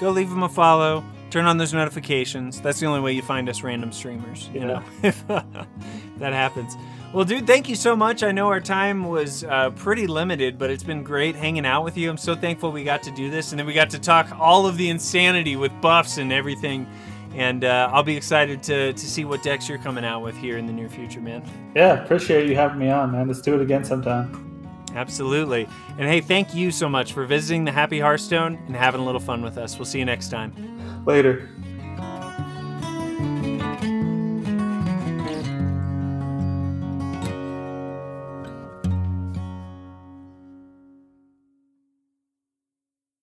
[0.00, 1.04] Go leave them a follow.
[1.30, 2.60] Turn on those notifications.
[2.60, 4.50] That's the only way you find us random streamers.
[4.52, 4.66] You yeah.
[4.66, 6.76] know, if that happens.
[7.12, 8.24] Well, dude, thank you so much.
[8.24, 11.96] I know our time was uh, pretty limited, but it's been great hanging out with
[11.96, 12.10] you.
[12.10, 14.66] I'm so thankful we got to do this, and then we got to talk all
[14.66, 16.88] of the insanity with buffs and everything
[17.34, 20.58] and uh, I'll be excited to to see what decks you're coming out with here
[20.58, 21.42] in the near future, man.
[21.74, 23.28] Yeah, appreciate you having me on, man.
[23.28, 24.50] Let's do it again sometime.
[24.94, 25.68] Absolutely.
[25.98, 29.20] And hey, thank you so much for visiting the Happy Hearthstone and having a little
[29.20, 29.76] fun with us.
[29.76, 31.04] We'll see you next time.
[31.04, 31.50] Later.